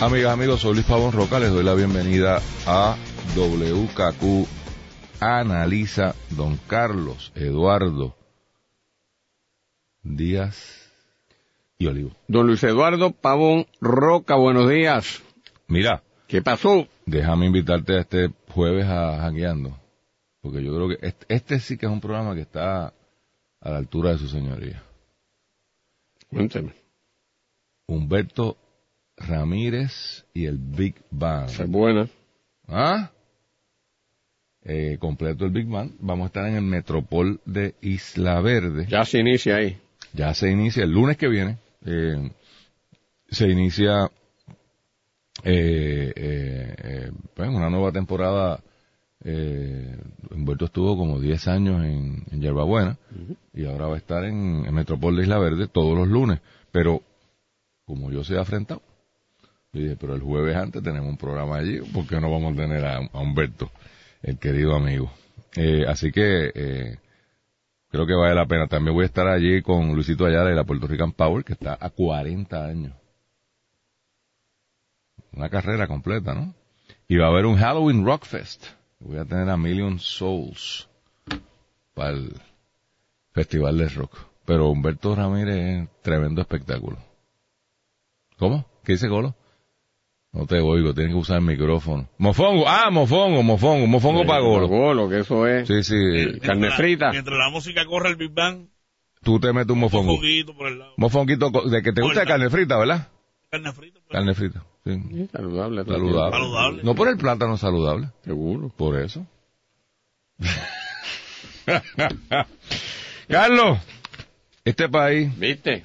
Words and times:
Amigas, 0.00 0.32
amigos, 0.32 0.60
soy 0.60 0.74
Luis 0.74 0.86
Pavón 0.86 1.12
Roca, 1.12 1.40
les 1.40 1.50
doy 1.50 1.64
la 1.64 1.74
bienvenida 1.74 2.40
a 2.66 2.96
WKQ 3.36 4.46
Analiza 5.20 6.14
Don 6.30 6.56
Carlos 6.68 7.32
Eduardo 7.34 8.14
Díaz 10.04 10.92
y 11.78 11.86
Olivo. 11.86 12.12
Don 12.28 12.46
Luis 12.46 12.62
Eduardo 12.62 13.10
Pavón 13.10 13.66
Roca, 13.80 14.36
buenos 14.36 14.70
días. 14.70 15.20
Mira, 15.66 16.02
¿Qué 16.28 16.42
pasó? 16.42 16.86
déjame 17.04 17.46
invitarte 17.46 17.96
a 17.96 18.00
este 18.00 18.30
jueves 18.50 18.86
a 18.86 19.18
Jangueando, 19.20 19.76
porque 20.40 20.62
yo 20.62 20.74
creo 20.76 20.88
que 20.90 21.06
este, 21.06 21.26
este 21.28 21.58
sí 21.58 21.76
que 21.76 21.86
es 21.86 21.92
un 21.92 22.00
programa 22.00 22.36
que 22.36 22.42
está 22.42 22.94
a 23.60 23.70
la 23.70 23.78
altura 23.78 24.12
de 24.12 24.18
su 24.18 24.28
señoría. 24.28 24.80
Cuénteme. 26.28 26.72
Humberto 27.86 28.56
Ramírez 29.18 30.24
y 30.34 30.46
el 30.46 30.58
Big 30.58 30.94
Bang. 31.10 31.48
Es 31.48 31.68
buena. 31.68 32.08
¿Ah? 32.66 33.10
Eh, 34.62 34.96
completo 35.00 35.44
el 35.44 35.50
Big 35.50 35.66
Bang. 35.68 35.92
Vamos 36.00 36.24
a 36.24 36.26
estar 36.26 36.46
en 36.46 36.56
el 36.56 36.62
Metropol 36.62 37.40
de 37.44 37.74
Isla 37.80 38.40
Verde. 38.40 38.86
Ya 38.88 39.04
se 39.04 39.18
inicia 39.18 39.56
ahí. 39.56 39.78
Ya 40.12 40.34
se 40.34 40.50
inicia 40.50 40.84
el 40.84 40.90
lunes 40.90 41.16
que 41.16 41.28
viene. 41.28 41.58
eh, 41.84 42.30
se 43.30 43.46
inicia 43.48 44.10
eh, 45.44 46.12
eh, 46.16 47.12
pues, 47.34 47.48
una 47.48 47.70
nueva 47.70 47.92
temporada. 47.92 48.60
Eh, 49.24 49.96
Humberto 50.30 50.66
estuvo 50.66 50.96
como 50.96 51.20
10 51.20 51.48
años 51.48 51.84
en, 51.84 52.24
en 52.30 52.40
Yerbabuena 52.40 52.96
y 53.52 53.66
ahora 53.66 53.88
va 53.88 53.94
a 53.96 53.98
estar 53.98 54.24
en 54.24 54.64
el 54.64 54.72
Metropol 54.72 55.16
de 55.16 55.22
Isla 55.22 55.38
Verde 55.38 55.68
todos 55.68 55.96
los 55.96 56.08
lunes. 56.08 56.40
Pero 56.70 57.02
como 57.84 58.10
yo 58.10 58.22
se 58.24 58.38
afrentado, 58.38 58.82
dije, 59.72 59.96
pero 59.96 60.14
el 60.14 60.20
jueves 60.20 60.56
antes 60.56 60.82
tenemos 60.82 61.08
un 61.08 61.16
programa 61.16 61.56
allí, 61.56 61.80
¿por 61.92 62.06
qué 62.06 62.20
no 62.20 62.30
vamos 62.30 62.54
a 62.54 62.56
tener 62.56 62.84
a, 62.84 62.96
a 62.96 63.20
Humberto, 63.20 63.70
el 64.22 64.38
querido 64.38 64.74
amigo? 64.74 65.10
Eh, 65.56 65.84
así 65.88 66.12
que 66.12 66.52
eh, 66.54 66.98
creo 67.90 68.06
que 68.06 68.14
vale 68.14 68.34
la 68.34 68.46
pena. 68.46 68.66
También 68.66 68.94
voy 68.94 69.04
a 69.04 69.06
estar 69.06 69.26
allí 69.26 69.62
con 69.62 69.94
Luisito 69.94 70.26
Ayala 70.26 70.50
de 70.50 70.56
la 70.56 70.64
Puerto 70.64 70.86
Rican 70.86 71.12
Power, 71.12 71.44
que 71.44 71.54
está 71.54 71.76
a 71.80 71.90
40 71.90 72.64
años. 72.64 72.92
Una 75.32 75.48
carrera 75.48 75.86
completa, 75.86 76.34
¿no? 76.34 76.54
Y 77.06 77.16
va 77.16 77.26
a 77.26 77.30
haber 77.30 77.46
un 77.46 77.56
Halloween 77.56 78.04
Rockfest. 78.04 78.66
Voy 79.00 79.18
a 79.18 79.24
tener 79.24 79.48
a 79.48 79.56
Million 79.56 79.98
Souls 79.98 80.88
para 81.94 82.10
el 82.10 82.32
Festival 83.32 83.78
de 83.78 83.88
Rock. 83.88 84.16
Pero 84.44 84.70
Humberto 84.70 85.14
Ramírez 85.14 85.56
es 85.56 85.88
tremendo 86.02 86.40
espectáculo. 86.40 86.98
¿Cómo? 88.38 88.66
¿Qué 88.84 88.92
dice 88.92 89.08
Golo? 89.08 89.34
No 90.32 90.46
te 90.46 90.60
oigo, 90.60 90.92
tienes 90.94 91.12
que 91.14 91.18
usar 91.18 91.36
el 91.38 91.44
micrófono. 91.44 92.08
Mofongo, 92.18 92.68
ah, 92.68 92.90
mofongo, 92.90 93.42
mofongo, 93.42 93.86
mofongo 93.86 94.26
para 94.26 94.40
Golo. 94.40 94.68
Golo, 94.68 95.08
que 95.08 95.20
eso 95.20 95.46
es. 95.46 95.66
Sí, 95.66 95.82
sí, 95.82 95.94
Carne 96.40 96.60
Mientras 96.60 96.70
la- 96.70 96.76
frita. 96.76 97.10
Mientras 97.12 97.38
la 97.38 97.48
música 97.50 97.86
corre 97.86 98.10
el 98.10 98.16
Big 98.16 98.32
Bang, 98.34 98.66
tú 99.22 99.40
te 99.40 99.52
metes 99.52 99.70
un 99.72 99.80
mofongo. 99.80 100.16
juguito 100.16 100.54
por 100.54 100.68
el 100.68 100.78
lado. 100.80 100.92
Mofonguito 100.98 101.50
de 101.50 101.82
que 101.82 101.92
te 101.92 102.02
gusta 102.02 102.26
carne 102.26 102.50
frita, 102.50 102.76
¿verdad? 102.78 103.08
Carne 103.50 103.72
frita. 103.72 103.98
pues. 104.00 104.12
Carne 104.12 104.34
frita, 104.34 104.62
sí. 104.84 104.92
Sí, 105.10 105.28
Saludable. 105.32 105.84
Saludable. 105.84 106.36
Saludable. 106.36 106.82
No 106.84 106.94
por 106.94 107.08
el 107.08 107.16
plátano 107.16 107.56
saludable, 107.56 108.08
Seguro. 108.22 108.68
por 108.76 108.98
eso. 109.00 109.26
Carlos, 113.28 113.78
este 114.64 114.88
país, 114.88 115.36
¿Viste? 115.38 115.84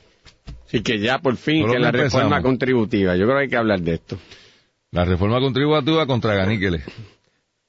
Sí 0.73 0.81
que 0.81 0.99
ya 0.99 1.19
por 1.19 1.37
fin, 1.37 1.67
que 1.71 1.79
la 1.79 1.91
reforma 1.91 2.41
contributiva. 2.41 3.15
Yo 3.15 3.25
creo 3.25 3.37
que 3.37 3.43
hay 3.43 3.49
que 3.49 3.57
hablar 3.57 3.79
de 3.81 3.93
esto. 3.93 4.17
la 4.91 5.05
reforma 5.05 5.39
contributiva 5.39 6.05
contra 6.07 6.33
Ganíqueles. 6.35 6.83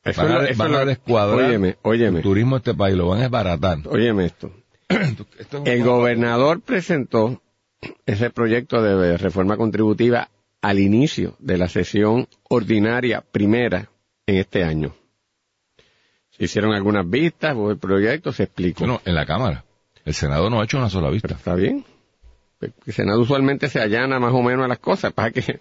Eso 0.03 0.23
Van 0.23 0.31
es 0.31 0.37
a, 0.37 0.39
lo- 0.43 0.49
eso 0.49 0.59
van 0.59 0.71
es 0.73 0.77
a 0.77 0.81
lo- 0.81 0.87
descuadrar 0.87 1.49
Óyeme, 1.49 1.69
el 1.69 1.77
óyeme, 1.83 2.21
turismo 2.23 2.57
de 2.57 2.59
este 2.59 2.75
país, 2.75 2.97
lo 2.97 3.09
van 3.09 3.19
a 3.21 3.23
desbaratar. 3.23 3.79
óyeme 3.89 4.27
esto. 4.27 4.51
Esto 4.89 5.27
es 5.39 5.53
un- 5.55 5.67
El 5.67 5.83
gobernador 5.85 6.61
presentó 6.61 7.41
ese 8.07 8.29
proyecto 8.31 8.83
de 8.83 9.17
reforma 9.17 9.57
contributiva 9.57 10.29
al 10.61 10.79
inicio 10.79 11.37
de 11.39 11.57
la 11.59 11.69
sesión 11.69 12.27
ordinaria 12.49 13.23
primera 13.23 13.91
en 14.27 14.37
este 14.37 14.65
año. 14.65 14.95
Se 16.31 16.45
hicieron 16.45 16.73
algunas 16.75 17.09
vistas, 17.09 17.57
el 17.71 17.79
proyecto, 17.79 18.33
se 18.33 18.43
explicó. 18.45 18.81
Bueno, 18.81 19.01
en 19.05 19.15
la 19.15 19.25
Cámara. 19.25 19.65
El 20.05 20.13
Senado 20.15 20.51
no 20.51 20.61
ha 20.61 20.65
hecho 20.65 20.79
una 20.79 20.91
sola 20.91 21.09
vista. 21.11 21.29
Pero 21.29 21.39
está 21.39 21.55
bien. 21.55 21.85
El 22.87 22.93
Senado 22.93 23.21
usualmente 23.21 23.69
se 23.69 23.81
allana 23.81 24.19
más 24.19 24.33
o 24.33 24.43
menos 24.43 24.65
a 24.65 24.69
las 24.69 24.79
cosas. 24.79 25.13
Pasa 25.13 25.31
que 25.31 25.61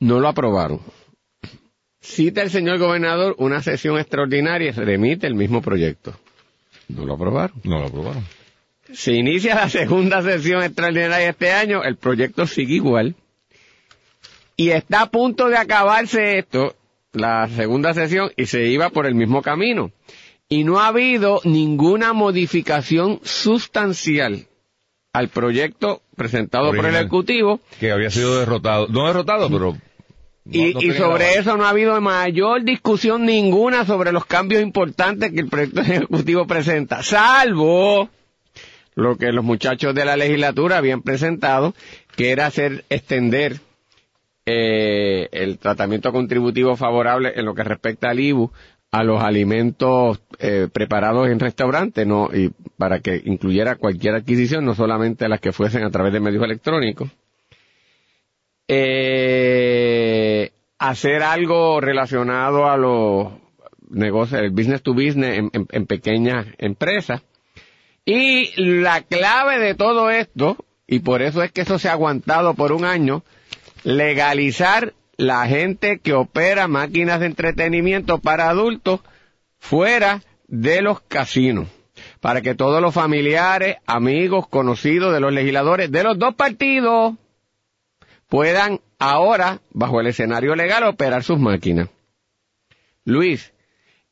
no 0.00 0.20
lo 0.20 0.28
aprobaron. 0.28 0.80
Cita 2.00 2.42
el 2.42 2.50
señor 2.50 2.78
gobernador 2.78 3.34
una 3.38 3.62
sesión 3.62 3.98
extraordinaria 3.98 4.68
y 4.68 4.72
remite 4.72 5.26
el 5.26 5.34
mismo 5.34 5.62
proyecto. 5.62 6.14
No 6.88 7.06
lo 7.06 7.14
aprobaron. 7.14 7.58
No 7.64 7.80
lo 7.80 7.86
aprobaron. 7.86 8.24
Se 8.92 9.12
inicia 9.12 9.54
la 9.54 9.70
segunda 9.70 10.22
sesión 10.22 10.62
extraordinaria 10.62 11.30
este 11.30 11.52
año, 11.52 11.82
el 11.82 11.96
proyecto 11.96 12.46
sigue 12.46 12.74
igual. 12.74 13.14
Y 14.56 14.70
está 14.70 15.00
a 15.00 15.10
punto 15.10 15.48
de 15.48 15.56
acabarse 15.56 16.38
esto, 16.38 16.76
la 17.12 17.48
segunda 17.48 17.94
sesión, 17.94 18.30
y 18.36 18.44
se 18.46 18.66
iba 18.66 18.90
por 18.90 19.06
el 19.06 19.14
mismo 19.14 19.40
camino. 19.40 19.90
Y 20.48 20.64
no 20.64 20.80
ha 20.80 20.88
habido 20.88 21.40
ninguna 21.44 22.12
modificación 22.12 23.20
sustancial 23.24 24.46
al 25.14 25.28
proyecto 25.28 26.02
presentado 26.16 26.72
por 26.74 26.84
el. 26.84 26.94
Ejecutivo. 26.94 27.60
Que 27.80 27.92
había 27.92 28.10
sido 28.10 28.38
derrotado. 28.38 28.88
No 28.88 29.06
derrotado, 29.06 29.48
pero... 29.48 29.72
no- 29.72 29.78
Y, 30.52 30.74
no 30.74 30.80
y 30.80 30.88
tenía 30.88 30.98
sobre 30.98 31.34
eso 31.38 31.56
no 31.56 31.64
ha 31.64 31.70
habido 31.70 31.98
mayor 32.02 32.64
discusión 32.64 33.24
ninguna 33.24 33.86
sobre 33.86 34.12
los 34.12 34.26
cambios 34.26 34.60
importantes 34.62 35.32
que 35.32 35.40
el 35.40 35.48
proyecto 35.48 35.80
ejecutivo 35.86 36.46
presenta, 36.46 37.02
salvo 37.02 38.10
lo 38.94 39.16
que 39.16 39.32
los 39.32 39.42
muchachos 39.44 39.94
de 39.94 40.04
la 40.04 40.16
legislatura 40.16 40.76
habían 40.76 41.00
presentado, 41.02 41.74
que 42.16 42.30
era 42.30 42.46
hacer 42.46 42.84
extender 42.90 43.58
eh, 44.46 45.28
el 45.32 45.58
tratamiento 45.58 46.12
contributivo 46.12 46.76
favorable 46.76 47.32
en 47.36 47.44
lo 47.46 47.54
que 47.54 47.64
respecta 47.64 48.10
al 48.10 48.20
IBU 48.20 48.52
a 48.94 49.02
los 49.02 49.22
alimentos 49.22 50.20
eh, 50.38 50.68
preparados 50.72 51.28
en 51.28 51.40
restaurantes, 51.40 52.06
no 52.06 52.28
y 52.32 52.50
para 52.78 53.00
que 53.00 53.20
incluyera 53.24 53.76
cualquier 53.76 54.14
adquisición, 54.14 54.64
no 54.64 54.74
solamente 54.74 55.28
las 55.28 55.40
que 55.40 55.52
fuesen 55.52 55.82
a 55.84 55.90
través 55.90 56.12
de 56.12 56.20
medios 56.20 56.44
electrónicos 56.44 57.08
eh, 58.68 60.50
hacer 60.78 61.22
algo 61.22 61.80
relacionado 61.80 62.68
a 62.68 62.76
los 62.76 63.28
negocios, 63.90 64.40
el 64.40 64.50
business 64.50 64.82
to 64.82 64.94
business 64.94 65.38
en, 65.38 65.50
en- 65.52 65.66
en 65.70 65.86
pequeñas 65.86 66.46
empresas. 66.58 67.22
Y 68.04 68.52
la 68.60 69.02
clave 69.02 69.58
de 69.58 69.74
todo 69.74 70.10
esto, 70.10 70.56
y 70.86 70.98
por 71.00 71.22
eso 71.22 71.42
es 71.42 71.52
que 71.52 71.62
eso 71.62 71.78
se 71.78 71.88
ha 71.88 71.92
aguantado 71.92 72.54
por 72.54 72.72
un 72.72 72.84
año, 72.84 73.22
legalizar 73.82 74.92
la 75.16 75.46
gente 75.46 75.98
que 75.98 76.12
opera 76.12 76.68
máquinas 76.68 77.20
de 77.20 77.26
entretenimiento 77.26 78.18
para 78.18 78.48
adultos 78.48 79.00
fuera 79.58 80.22
de 80.46 80.82
los 80.82 81.00
casinos, 81.00 81.68
para 82.20 82.42
que 82.42 82.54
todos 82.54 82.82
los 82.82 82.92
familiares, 82.92 83.76
amigos, 83.86 84.46
conocidos 84.48 85.14
de 85.14 85.20
los 85.20 85.32
legisladores 85.32 85.90
de 85.90 86.04
los 86.04 86.18
dos 86.18 86.34
partidos 86.34 87.14
puedan 88.28 88.80
ahora, 88.98 89.60
bajo 89.70 90.00
el 90.00 90.08
escenario 90.08 90.54
legal, 90.54 90.84
operar 90.84 91.22
sus 91.22 91.38
máquinas. 91.38 91.88
Luis, 93.04 93.53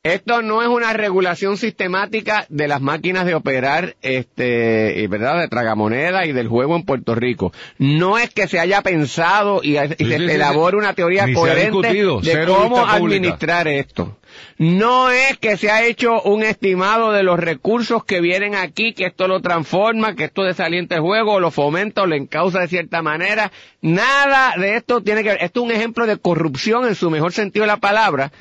Esto 0.05 0.41
no 0.41 0.61
es 0.61 0.67
una 0.67 0.91
regulación 0.91 1.55
sistemática 1.55 2.45
de 2.49 2.67
las 2.67 2.81
máquinas 2.81 3.25
de 3.25 3.35
operar, 3.35 3.95
este, 4.01 5.07
¿verdad? 5.07 5.39
De 5.39 5.47
tragamoneda 5.47 6.25
y 6.25 6.33
del 6.33 6.49
juego 6.49 6.75
en 6.75 6.83
Puerto 6.83 7.15
Rico. 7.15 7.53
No 7.77 8.17
es 8.17 8.29
que 8.29 8.49
se 8.49 8.59
haya 8.59 8.81
pensado 8.81 9.61
y, 9.63 9.77
y 9.77 9.87
se 9.87 9.95
sí, 9.95 10.05
sí, 10.05 10.13
elabore 10.13 10.75
una 10.75 10.93
teoría 10.93 11.33
coherente 11.33 11.93
de 11.93 12.45
cómo 12.45 12.81
pública. 12.81 12.93
administrar 12.95 13.69
esto. 13.69 14.17
No 14.57 15.09
es 15.09 15.37
que 15.37 15.55
se 15.55 15.71
ha 15.71 15.85
hecho 15.85 16.21
un 16.23 16.43
estimado 16.43 17.13
de 17.13 17.23
los 17.23 17.39
recursos 17.39 18.03
que 18.03 18.19
vienen 18.19 18.55
aquí, 18.55 18.91
que 18.91 19.05
esto 19.05 19.29
lo 19.29 19.39
transforma, 19.39 20.15
que 20.15 20.25
esto 20.25 20.43
desalienta 20.43 20.95
el 20.95 21.01
juego, 21.01 21.39
lo 21.39 21.49
fomenta 21.49 22.01
o 22.01 22.07
lo 22.07 22.15
encausa 22.15 22.59
de 22.59 22.67
cierta 22.67 23.01
manera. 23.01 23.53
Nada 23.81 24.55
de 24.57 24.75
esto 24.75 24.99
tiene 24.99 25.23
que 25.23 25.29
ver. 25.29 25.43
Esto 25.43 25.61
es 25.61 25.65
un 25.67 25.71
ejemplo 25.71 26.05
de 26.05 26.17
corrupción 26.17 26.85
en 26.85 26.95
su 26.95 27.09
mejor 27.09 27.31
sentido 27.31 27.63
de 27.63 27.67
la 27.67 27.77
palabra, 27.77 28.33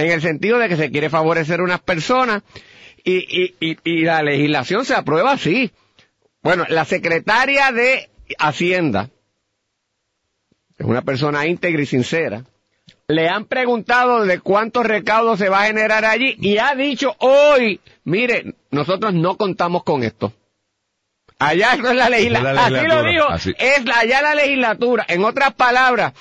en 0.00 0.10
el 0.12 0.20
sentido 0.22 0.58
de 0.58 0.68
que 0.68 0.76
se 0.76 0.90
quiere 0.90 1.10
favorecer 1.10 1.60
a 1.60 1.64
unas 1.64 1.80
personas 1.80 2.42
y, 3.04 3.16
y, 3.18 3.54
y, 3.60 3.76
y 3.84 4.02
la 4.02 4.22
legislación 4.22 4.84
se 4.84 4.94
aprueba 4.94 5.32
así. 5.32 5.70
Bueno, 6.42 6.64
la 6.68 6.84
secretaria 6.84 7.70
de 7.72 8.08
Hacienda, 8.38 9.10
es 10.78 10.86
una 10.86 11.02
persona 11.02 11.46
íntegra 11.46 11.82
y 11.82 11.86
sincera, 11.86 12.44
le 13.08 13.28
han 13.28 13.44
preguntado 13.44 14.24
de 14.24 14.40
cuántos 14.40 14.86
recaudos 14.86 15.38
se 15.38 15.48
va 15.48 15.62
a 15.62 15.66
generar 15.66 16.04
allí 16.04 16.36
y 16.38 16.58
ha 16.58 16.74
dicho 16.74 17.14
hoy, 17.18 17.80
mire, 18.04 18.54
nosotros 18.70 19.12
no 19.12 19.36
contamos 19.36 19.82
con 19.84 20.02
esto. 20.02 20.32
Allá 21.38 21.76
no 21.76 21.90
es 21.90 21.96
la 21.96 22.08
legislatura. 22.10 22.52
la 22.52 22.66
Así 22.66 22.86
lo 22.86 23.02
dijo. 23.02 23.28
así. 23.28 23.54
Es 23.58 23.84
la- 23.86 23.98
allá 24.00 24.20
la 24.22 24.34
legislatura. 24.34 25.04
En 25.08 25.24
otras 25.24 25.54
palabras, 25.54 26.12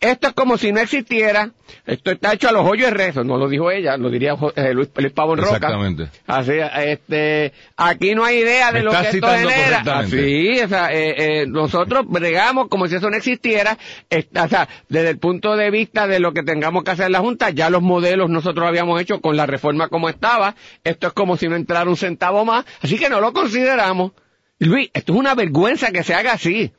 esto 0.00 0.28
es 0.28 0.32
como 0.34 0.56
si 0.58 0.72
no 0.72 0.80
existiera. 0.80 1.50
Esto 1.86 2.10
está 2.10 2.32
hecho 2.32 2.48
a 2.48 2.52
los 2.52 2.66
hoyos 2.66 2.90
de 2.90 2.96
rezo. 2.96 3.22
No 3.22 3.36
lo 3.36 3.48
dijo 3.48 3.70
ella, 3.70 3.96
lo 3.96 4.10
diría 4.10 4.34
eh, 4.56 4.72
Luis, 4.74 4.88
Luis 4.96 5.12
Pavón 5.12 5.38
Roca. 5.38 5.56
Exactamente. 5.56 6.08
Así, 6.26 6.52
este, 6.84 7.52
aquí 7.76 8.14
no 8.14 8.24
hay 8.24 8.38
idea 8.38 8.72
de 8.72 8.78
Me 8.80 8.84
lo 8.84 8.90
que 8.92 8.96
esto 9.16 9.28
genera. 9.28 9.82
Así, 9.98 10.60
o 10.60 10.68
sea, 10.68 10.92
eh, 10.92 11.42
eh, 11.42 11.46
nosotros 11.46 12.06
bregamos 12.08 12.68
como 12.68 12.86
si 12.88 12.96
eso 12.96 13.10
no 13.10 13.16
existiera. 13.16 13.76
Esta- 14.08 14.44
o 14.44 14.48
sea, 14.48 14.68
desde 14.88 15.10
el 15.10 15.18
punto 15.18 15.54
de 15.56 15.70
vista 15.70 16.06
de 16.06 16.18
lo 16.18 16.32
que 16.32 16.42
tengamos 16.42 16.82
que 16.84 16.90
hacer 16.92 17.06
en 17.06 17.12
la 17.12 17.20
Junta, 17.20 17.50
ya 17.50 17.70
los 17.70 17.82
modelos 17.82 18.30
nosotros 18.30 18.66
habíamos 18.66 19.00
hecho 19.00 19.20
con 19.20 19.36
la 19.36 19.46
reforma 19.46 19.88
como 19.88 20.08
estaba. 20.08 20.54
Esto 20.82 21.08
es 21.08 21.12
como 21.12 21.36
si 21.36 21.48
no 21.48 21.56
entrara 21.56 21.88
un 21.88 21.96
centavo 21.96 22.44
más. 22.44 22.64
Así 22.82 22.98
que 22.98 23.08
no 23.10 23.20
lo 23.20 23.32
consideramos. 23.32 24.12
Luis, 24.58 24.90
esto 24.92 25.12
es 25.12 25.18
una 25.18 25.34
vergüenza 25.34 25.90
que 25.92 26.02
se 26.02 26.14
haga 26.14 26.32
así. 26.32 26.72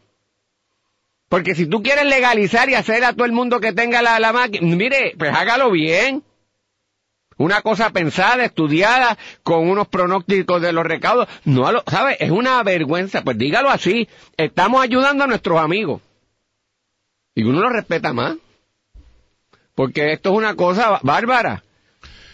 Porque 1.31 1.55
si 1.55 1.65
tú 1.65 1.81
quieres 1.81 2.03
legalizar 2.07 2.69
y 2.69 2.75
hacer 2.75 3.05
a 3.05 3.13
todo 3.13 3.23
el 3.23 3.31
mundo 3.31 3.61
que 3.61 3.71
tenga 3.71 4.01
la, 4.01 4.19
la 4.19 4.33
máquina, 4.33 4.75
mire, 4.75 5.15
pues 5.17 5.33
hágalo 5.33 5.71
bien. 5.71 6.23
Una 7.37 7.61
cosa 7.61 7.91
pensada, 7.91 8.43
estudiada, 8.43 9.17
con 9.41 9.69
unos 9.69 9.87
pronósticos 9.87 10.61
de 10.61 10.73
los 10.73 10.85
recaudos. 10.85 11.29
No, 11.45 11.71
lo- 11.71 11.85
¿sabe? 11.87 12.17
Es 12.19 12.31
una 12.31 12.61
vergüenza. 12.63 13.23
Pues 13.23 13.37
dígalo 13.37 13.69
así. 13.69 14.09
Estamos 14.35 14.83
ayudando 14.83 15.23
a 15.23 15.27
nuestros 15.27 15.57
amigos. 15.57 16.01
Y 17.33 17.43
uno 17.43 17.61
lo 17.61 17.69
respeta 17.69 18.11
más. 18.11 18.35
Porque 19.73 20.11
esto 20.11 20.31
es 20.31 20.35
una 20.35 20.55
cosa 20.57 20.99
bárbara. 21.01 21.63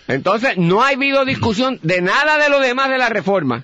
Entonces, 0.08 0.58
no 0.58 0.82
ha 0.82 0.88
habido 0.90 1.24
discusión 1.24 1.80
de 1.84 2.02
nada 2.02 2.40
de 2.40 2.50
lo 2.50 2.60
demás 2.60 2.90
de 2.90 2.98
la 2.98 3.10
reforma. 3.10 3.64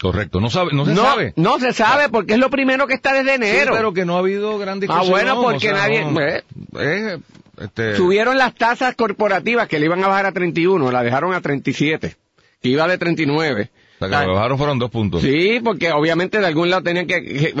Correcto, 0.00 0.40
no 0.40 0.48
sabe, 0.50 0.70
no 0.72 0.84
se 0.86 0.92
no, 0.94 1.02
sabe. 1.02 1.32
no 1.36 1.58
se 1.58 1.72
sabe 1.72 2.08
porque 2.08 2.32
es 2.34 2.38
lo 2.40 2.48
primero 2.50 2.86
que 2.86 2.94
está 2.94 3.12
desde 3.12 3.30
Sí, 3.36 3.42
enero. 3.42 3.74
pero 3.76 3.92
que 3.92 4.04
no 4.06 4.16
ha 4.16 4.20
habido 4.20 4.58
gran 4.58 4.80
discusión. 4.80 5.06
Ah, 5.06 5.10
bueno, 5.10 5.42
porque 5.42 5.70
o 5.70 5.76
sea, 5.76 5.86
nadie- 5.88 6.04
no, 6.10 6.20
eh. 6.20 6.42
eh, 6.78 7.18
este, 7.60 7.96
Subieron 7.96 8.38
las 8.38 8.54
tasas 8.54 8.94
corporativas 8.96 9.68
que 9.68 9.78
le 9.78 9.84
iban 9.86 10.02
a 10.02 10.08
bajar 10.08 10.24
a 10.26 10.32
31, 10.32 10.90
la 10.90 11.02
dejaron 11.02 11.34
a 11.34 11.42
37, 11.42 12.16
que 12.62 12.68
iba 12.70 12.88
de 12.88 12.96
39. 12.96 13.70
o 14.00 14.08
sea, 14.08 14.20
que 14.20 14.26
lo 14.26 14.34
bajaron 14.36 14.56
fueron 14.56 14.78
dos 14.78 14.90
puntos. 14.90 15.20
Sí, 15.20 15.60
porque 15.62 15.92
obviamente 15.92 16.38
de 16.38 16.46
algún 16.46 16.70
lado 16.70 16.82
tenían 16.82 17.06
que, 17.06 17.52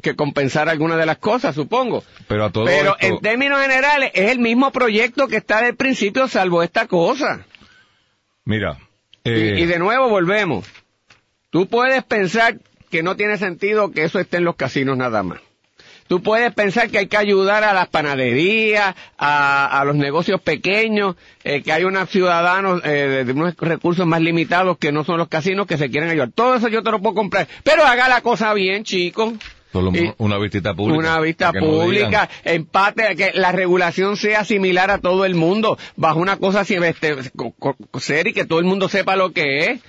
que- 0.00 0.14
compensar 0.14 0.68
algunas 0.68 0.96
de 0.98 1.06
las 1.06 1.18
cosas, 1.18 1.56
supongo. 1.56 2.04
Pero 2.28 2.44
a 2.44 2.52
todo 2.52 2.66
Pero 2.66 2.94
esto- 3.00 3.16
en 3.16 3.20
términos 3.20 3.60
generales 3.60 4.12
es 4.14 4.30
el 4.30 4.38
mismo 4.38 4.70
proyecto 4.70 5.26
que 5.26 5.38
está 5.38 5.60
del 5.62 5.74
principio, 5.74 6.28
salvo 6.28 6.62
esta 6.62 6.86
cosa. 6.86 7.44
Mira, 8.44 8.78
Y- 9.24 9.30
eh, 9.30 9.60
y, 9.60 9.66
de 9.66 9.78
nuevo 9.80 10.08
volvemos. 10.08 10.64
Tú 11.50 11.66
puedes 11.66 12.02
pensar 12.04 12.58
que 12.90 13.02
no 13.02 13.16
tiene 13.16 13.38
sentido 13.38 13.90
que 13.90 14.04
eso 14.04 14.18
esté 14.18 14.38
en 14.38 14.44
los 14.44 14.56
casinos 14.56 14.96
nada 14.96 15.22
más. 15.22 15.40
Tú 16.06 16.22
puedes 16.22 16.54
pensar 16.54 16.88
que 16.88 16.98
hay 16.98 17.06
que 17.06 17.18
ayudar 17.18 17.64
a 17.64 17.74
las 17.74 17.88
panaderías, 17.88 18.94
a, 19.18 19.80
a 19.80 19.84
los 19.84 19.94
negocios 19.94 20.40
pequeños, 20.40 21.16
eh, 21.44 21.62
que 21.62 21.70
hay 21.70 21.84
unos 21.84 22.08
ciudadanos 22.08 22.80
eh, 22.84 23.24
de, 23.26 23.32
unos 23.32 23.54
recursos 23.58 24.06
más 24.06 24.22
limitados 24.22 24.78
que 24.78 24.90
no 24.90 25.04
son 25.04 25.18
los 25.18 25.28
casinos 25.28 25.66
que 25.66 25.76
se 25.76 25.90
quieren 25.90 26.08
ayudar. 26.08 26.30
Todo 26.34 26.54
eso 26.54 26.68
yo 26.68 26.82
te 26.82 26.90
lo 26.90 27.00
puedo 27.00 27.14
comprar. 27.14 27.46
Pero 27.62 27.84
haga 27.84 28.08
la 28.08 28.22
cosa 28.22 28.54
bien, 28.54 28.84
chico. 28.84 29.34
por 29.70 29.82
lo 29.84 29.90
y- 29.90 30.00
menos 30.00 30.14
una 30.16 30.38
visita 30.38 30.72
pública. 30.72 30.98
Una 30.98 31.20
vista 31.20 31.52
no 31.52 31.60
pública, 31.60 32.06
digan. 32.06 32.28
empate, 32.44 33.14
que 33.14 33.32
la 33.34 33.52
regulación 33.52 34.16
sea 34.16 34.46
similar 34.46 34.90
a 34.90 34.98
todo 34.98 35.26
el 35.26 35.34
mundo, 35.34 35.76
bajo 35.96 36.20
una 36.20 36.38
cosa 36.38 36.60
así, 36.60 36.74
este, 36.76 37.16
seria 38.00 38.30
y 38.30 38.34
que 38.34 38.46
todo 38.46 38.60
el 38.60 38.64
mundo 38.64 38.88
sepa 38.88 39.14
lo 39.14 39.32
que 39.32 39.66
es. 39.72 39.80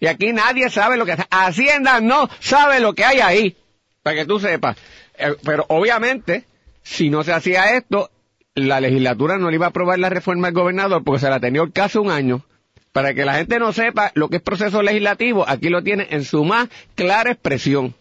Y 0.00 0.06
aquí 0.06 0.32
nadie 0.32 0.70
sabe 0.70 0.96
lo 0.96 1.04
que 1.04 1.12
es. 1.12 1.18
Hacienda 1.30 2.00
no 2.00 2.28
sabe 2.40 2.80
lo 2.80 2.94
que 2.94 3.04
hay 3.04 3.20
ahí, 3.20 3.56
para 4.02 4.16
que 4.16 4.26
tú 4.26 4.38
sepas. 4.38 4.76
Eh, 5.18 5.34
pero 5.44 5.66
obviamente, 5.68 6.44
si 6.82 7.10
no 7.10 7.24
se 7.24 7.32
hacía 7.32 7.76
esto, 7.76 8.10
la 8.54 8.80
legislatura 8.80 9.38
no 9.38 9.50
le 9.50 9.56
iba 9.56 9.66
a 9.66 9.70
aprobar 9.70 9.98
la 9.98 10.08
reforma 10.08 10.48
al 10.48 10.54
gobernador 10.54 11.02
porque 11.04 11.20
se 11.20 11.30
la 11.30 11.40
tenía 11.40 11.62
el 11.62 11.72
caso 11.72 12.02
un 12.02 12.10
año. 12.10 12.44
Para 12.92 13.14
que 13.14 13.24
la 13.24 13.34
gente 13.34 13.58
no 13.58 13.72
sepa 13.72 14.12
lo 14.14 14.28
que 14.28 14.36
es 14.36 14.42
proceso 14.42 14.82
legislativo, 14.82 15.44
aquí 15.48 15.68
lo 15.68 15.82
tiene 15.82 16.06
en 16.10 16.24
su 16.24 16.44
más 16.44 16.68
clara 16.94 17.30
expresión. 17.32 17.94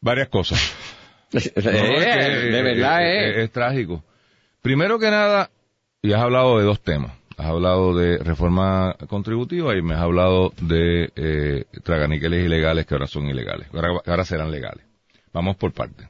Varias 0.00 0.28
cosas. 0.28 0.58
Eh, 1.32 1.52
No, 1.54 1.70
es 1.70 2.06
que, 2.06 2.20
de 2.50 2.62
verdad 2.62 3.02
eh, 3.06 3.30
es. 3.30 3.36
es 3.44 3.52
trágico. 3.52 4.02
Primero 4.62 4.98
que 4.98 5.10
nada, 5.10 5.50
y 6.02 6.12
has 6.12 6.20
hablado 6.20 6.58
de 6.58 6.64
dos 6.64 6.82
temas. 6.82 7.12
Has 7.40 7.46
hablado 7.46 7.94
de 7.94 8.18
reforma 8.18 8.94
contributiva 9.08 9.74
y 9.74 9.80
me 9.80 9.94
has 9.94 10.02
hablado 10.02 10.52
de 10.60 11.10
eh, 11.16 11.64
traganíqueles 11.82 12.44
ilegales 12.44 12.84
que 12.84 12.92
ahora 12.92 13.06
son 13.06 13.28
ilegales, 13.28 13.66
ahora, 13.72 13.98
ahora 14.04 14.26
serán 14.26 14.50
legales. 14.50 14.84
Vamos 15.32 15.56
por 15.56 15.72
partes. 15.72 16.06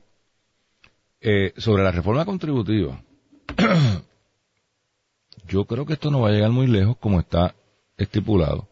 Eh, 1.21 1.53
sobre 1.57 1.85
la 1.85 1.93
reforma 1.93 2.25
contributiva, 2.25 3.01
yo 5.47 5.67
creo 5.67 5.87
que 5.87 5.93
esto 5.93 6.11
no 6.11 6.23
va 6.23 6.31
a 6.31 6.33
llegar 6.33 6.51
muy 6.51 6.67
lejos 6.67 6.97
como 6.97 7.21
está 7.21 7.55
estipulado, 7.97 8.67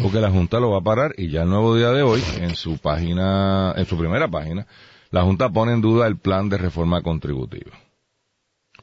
porque 0.00 0.20
la 0.20 0.30
Junta 0.30 0.60
lo 0.60 0.70
va 0.70 0.78
a 0.78 0.84
parar 0.84 1.12
y 1.18 1.30
ya 1.30 1.42
el 1.42 1.48
nuevo 1.48 1.74
día 1.74 1.90
de 1.90 2.02
hoy, 2.02 2.22
en 2.38 2.54
su 2.54 2.78
página, 2.78 3.74
en 3.76 3.84
su 3.84 3.98
primera 3.98 4.28
página, 4.28 4.64
la 5.10 5.24
Junta 5.24 5.48
pone 5.48 5.72
en 5.72 5.80
duda 5.80 6.06
el 6.06 6.18
plan 6.18 6.48
de 6.50 6.58
reforma 6.58 7.02
contributiva. 7.02 7.72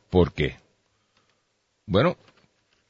¿Por 0.09 0.33
qué? 0.33 0.57
Bueno, 1.85 2.17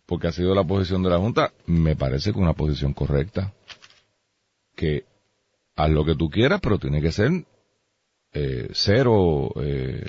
porque 0.05 0.27
ha 0.27 0.31
sido 0.31 0.53
la 0.53 0.63
posición 0.63 1.03
de 1.03 1.09
la 1.09 1.17
Junta, 1.17 1.53
me 1.65 1.95
parece 1.95 2.33
que 2.33 2.39
una 2.39 2.53
posición 2.53 2.93
correcta, 2.93 3.53
que 4.75 5.05
haz 5.75 5.89
lo 5.89 6.05
que 6.05 6.15
tú 6.15 6.29
quieras, 6.29 6.59
pero 6.61 6.79
tiene 6.79 7.01
que 7.01 7.11
ser 7.11 7.45
eh, 8.35 8.69
cero, 8.73 9.53
eh, 9.61 10.03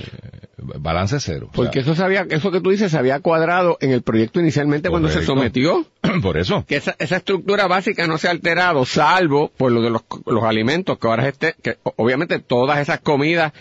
balance 0.57 1.21
cero. 1.21 1.49
O 1.51 1.55
sea, 1.55 1.57
Porque 1.57 1.81
eso 1.81 1.95
sabía, 1.95 2.27
eso 2.31 2.51
que 2.51 2.61
tú 2.61 2.71
dices 2.71 2.91
se 2.91 2.97
había 2.99 3.21
cuadrado 3.21 3.77
en 3.81 3.91
el 3.91 4.03
proyecto 4.03 4.41
inicialmente 4.41 4.89
cuando 4.89 5.11
se 5.11 5.23
sometió. 5.23 5.87
por 6.23 6.39
eso. 6.39 6.65
Que 6.67 6.77
esa, 6.77 6.97
esa 6.99 7.17
estructura 7.17 7.67
básica 7.67 8.07
no 8.07 8.17
se 8.17 8.29
ha 8.29 8.31
alterado, 8.31 8.87
salvo 8.87 9.51
por 9.57 9.73
lo 9.73 9.83
de 9.83 9.91
los, 9.91 10.03
los 10.25 10.43
alimentos, 10.45 10.99
que 10.99 11.07
ahora 11.07 11.29
este, 11.29 11.55
que 11.63 11.77
obviamente 11.97 12.39
todas 12.39 12.79
esas 12.79 13.01
comidas 13.01 13.53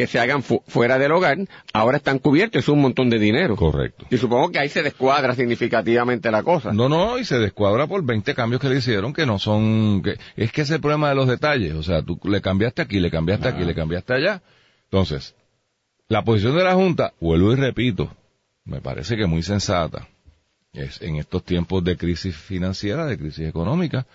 que 0.00 0.06
se 0.06 0.18
hagan 0.18 0.42
fu- 0.42 0.62
fuera 0.66 0.98
del 0.98 1.12
hogar, 1.12 1.36
ahora 1.74 1.98
están 1.98 2.18
cubiertos, 2.20 2.60
es 2.62 2.68
un 2.68 2.80
montón 2.80 3.10
de 3.10 3.18
dinero. 3.18 3.54
Correcto. 3.54 4.06
Y 4.10 4.16
supongo 4.16 4.50
que 4.50 4.58
ahí 4.58 4.70
se 4.70 4.82
descuadra 4.82 5.34
significativamente 5.34 6.30
la 6.30 6.42
cosa. 6.42 6.72
No, 6.72 6.88
no, 6.88 7.18
y 7.18 7.24
se 7.26 7.38
descuadra 7.38 7.86
por 7.86 8.02
20 8.02 8.34
cambios 8.34 8.62
que 8.62 8.70
le 8.70 8.76
hicieron 8.78 9.12
que 9.12 9.26
no 9.26 9.38
son... 9.38 10.00
que 10.02 10.14
Es 10.36 10.52
que 10.52 10.62
es 10.62 10.70
el 10.70 10.80
problema 10.80 11.10
de 11.10 11.16
los 11.16 11.28
detalles. 11.28 11.74
O 11.74 11.82
sea, 11.82 12.00
tú 12.02 12.18
le 12.24 12.40
cambiaste 12.40 12.80
aquí, 12.80 12.98
le 12.98 13.10
cambiaste 13.10 13.48
aquí, 13.48 13.62
le 13.64 13.74
cambiaste 13.74 14.14
allá. 14.14 14.42
Entonces, 14.84 15.34
la 16.08 16.24
posición 16.24 16.56
de 16.56 16.64
la 16.64 16.74
Junta, 16.74 17.12
vuelvo 17.20 17.52
y 17.52 17.56
repito, 17.56 18.10
me 18.64 18.80
parece 18.80 19.16
que 19.18 19.26
muy 19.26 19.42
sensata. 19.42 20.08
Es 20.72 21.02
en 21.02 21.16
estos 21.16 21.44
tiempos 21.44 21.84
de 21.84 21.96
crisis 21.98 22.34
financiera, 22.36 23.04
de 23.04 23.18
crisis 23.18 23.46
económica, 23.46 24.06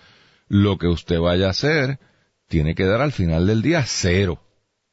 lo 0.48 0.78
que 0.78 0.88
usted 0.88 1.20
vaya 1.20 1.46
a 1.46 1.50
hacer 1.50 1.98
tiene 2.48 2.74
que 2.74 2.84
dar 2.86 3.00
al 3.02 3.12
final 3.12 3.46
del 3.46 3.62
día 3.62 3.84
cero. 3.86 4.40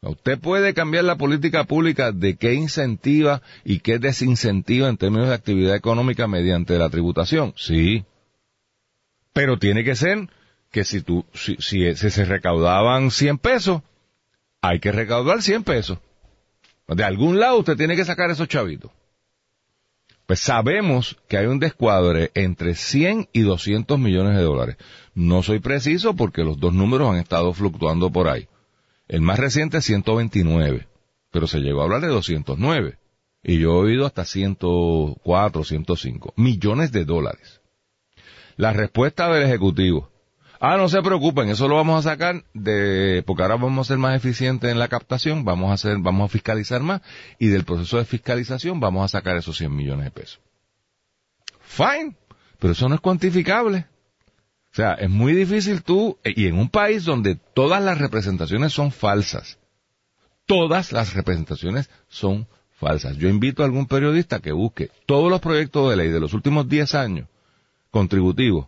Usted 0.03 0.37
puede 0.37 0.73
cambiar 0.73 1.05
la 1.05 1.15
política 1.15 1.63
pública 1.63 2.11
de 2.11 2.35
qué 2.35 2.53
incentiva 2.53 3.41
y 3.63 3.79
qué 3.79 3.99
desincentiva 3.99 4.89
en 4.89 4.97
términos 4.97 5.29
de 5.29 5.35
actividad 5.35 5.75
económica 5.75 6.27
mediante 6.27 6.77
la 6.77 6.89
tributación. 6.89 7.53
Sí. 7.55 8.03
Pero 9.31 9.57
tiene 9.57 9.85
que 9.85 9.95
ser 9.95 10.27
que 10.71 10.83
si 10.83 11.01
tú, 11.01 11.25
si, 11.33 11.55
si, 11.59 11.95
se 11.95 12.25
recaudaban 12.25 13.11
100 13.11 13.37
pesos, 13.37 13.81
hay 14.61 14.79
que 14.79 14.91
recaudar 14.91 15.41
100 15.41 15.63
pesos. 15.63 15.99
De 16.87 17.03
algún 17.05 17.39
lado 17.39 17.59
usted 17.59 17.77
tiene 17.77 17.95
que 17.95 18.03
sacar 18.03 18.29
esos 18.29 18.49
chavitos. 18.49 18.91
Pues 20.25 20.41
sabemos 20.41 21.17
que 21.29 21.37
hay 21.37 21.45
un 21.45 21.59
descuadre 21.59 22.31
entre 22.33 22.75
100 22.75 23.29
y 23.31 23.41
200 23.41 23.97
millones 23.97 24.35
de 24.35 24.43
dólares. 24.43 24.77
No 25.15 25.43
soy 25.43 25.59
preciso 25.59 26.13
porque 26.13 26.43
los 26.43 26.59
dos 26.59 26.73
números 26.73 27.09
han 27.09 27.17
estado 27.17 27.53
fluctuando 27.53 28.11
por 28.11 28.27
ahí. 28.27 28.47
El 29.07 29.21
más 29.21 29.39
reciente 29.39 29.77
es 29.77 29.85
129, 29.85 30.87
pero 31.31 31.47
se 31.47 31.59
llegó 31.59 31.81
a 31.81 31.83
hablar 31.85 32.01
de 32.01 32.07
209. 32.07 32.97
Y 33.43 33.59
yo 33.59 33.71
he 33.71 33.87
oído 33.87 34.05
hasta 34.05 34.23
104, 34.23 35.63
105 35.63 36.33
millones 36.37 36.91
de 36.91 37.03
dólares. 37.03 37.61
La 38.55 38.71
respuesta 38.71 39.27
del 39.29 39.43
Ejecutivo. 39.43 40.09
Ah, 40.65 40.77
no 40.77 40.87
se 40.87 41.01
preocupen, 41.01 41.49
eso 41.49 41.67
lo 41.67 41.75
vamos 41.75 42.05
a 42.05 42.11
sacar 42.11 42.45
de, 42.53 43.21
porque 43.27 43.43
ahora 43.43 43.57
vamos 43.57 43.85
a 43.85 43.89
ser 43.89 43.97
más 43.97 44.15
eficientes 44.15 44.71
en 44.71 44.79
la 44.79 44.87
captación, 44.87 45.43
vamos 45.43 45.71
a 45.71 45.73
hacer, 45.73 45.97
vamos 45.99 46.23
a 46.23 46.31
fiscalizar 46.31 46.81
más, 46.81 47.01
y 47.37 47.47
del 47.47 47.65
proceso 47.65 47.97
de 47.97 48.05
fiscalización 48.05 48.79
vamos 48.79 49.03
a 49.03 49.09
sacar 49.09 49.35
esos 49.35 49.57
100 49.57 49.75
millones 49.75 50.05
de 50.05 50.11
pesos. 50.11 50.39
Fine, 51.59 52.15
pero 52.59 52.71
eso 52.71 52.87
no 52.87 52.95
es 52.95 53.01
cuantificable. 53.01 53.87
O 54.73 54.75
sea, 54.75 54.93
es 54.95 55.09
muy 55.09 55.33
difícil 55.33 55.83
tú, 55.83 56.17
y 56.25 56.47
en 56.47 56.57
un 56.57 56.67
país 56.67 57.05
donde 57.05 57.35
todas 57.35 57.83
las 57.83 57.99
representaciones 57.99 58.73
son 58.73 58.91
falsas, 58.91 59.59
todas 60.47 60.91
las 60.91 61.13
representaciones 61.13 61.91
son 62.07 62.47
falsas. 62.71 63.15
Yo 63.17 63.29
invito 63.29 63.61
a 63.61 63.65
algún 63.67 63.85
periodista 63.85 64.39
que 64.39 64.51
busque 64.51 64.89
todos 65.05 65.29
los 65.29 65.41
proyectos 65.41 65.91
de 65.91 65.95
ley 65.95 66.09
de 66.09 66.19
los 66.19 66.33
últimos 66.33 66.67
10 66.67 66.95
años 66.95 67.27
contributivos, 67.91 68.67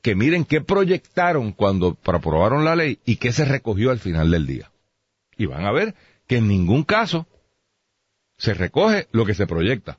que 0.00 0.14
miren 0.14 0.44
qué 0.44 0.60
proyectaron 0.60 1.50
cuando 1.50 1.98
aprobaron 2.04 2.64
la 2.64 2.76
ley 2.76 3.00
y 3.04 3.16
qué 3.16 3.32
se 3.32 3.44
recogió 3.44 3.90
al 3.90 3.98
final 3.98 4.30
del 4.30 4.46
día. 4.46 4.70
Y 5.36 5.46
van 5.46 5.64
a 5.64 5.72
ver 5.72 5.96
que 6.28 6.36
en 6.36 6.46
ningún 6.46 6.84
caso 6.84 7.26
se 8.38 8.54
recoge 8.54 9.08
lo 9.10 9.26
que 9.26 9.34
se 9.34 9.48
proyecta. 9.48 9.98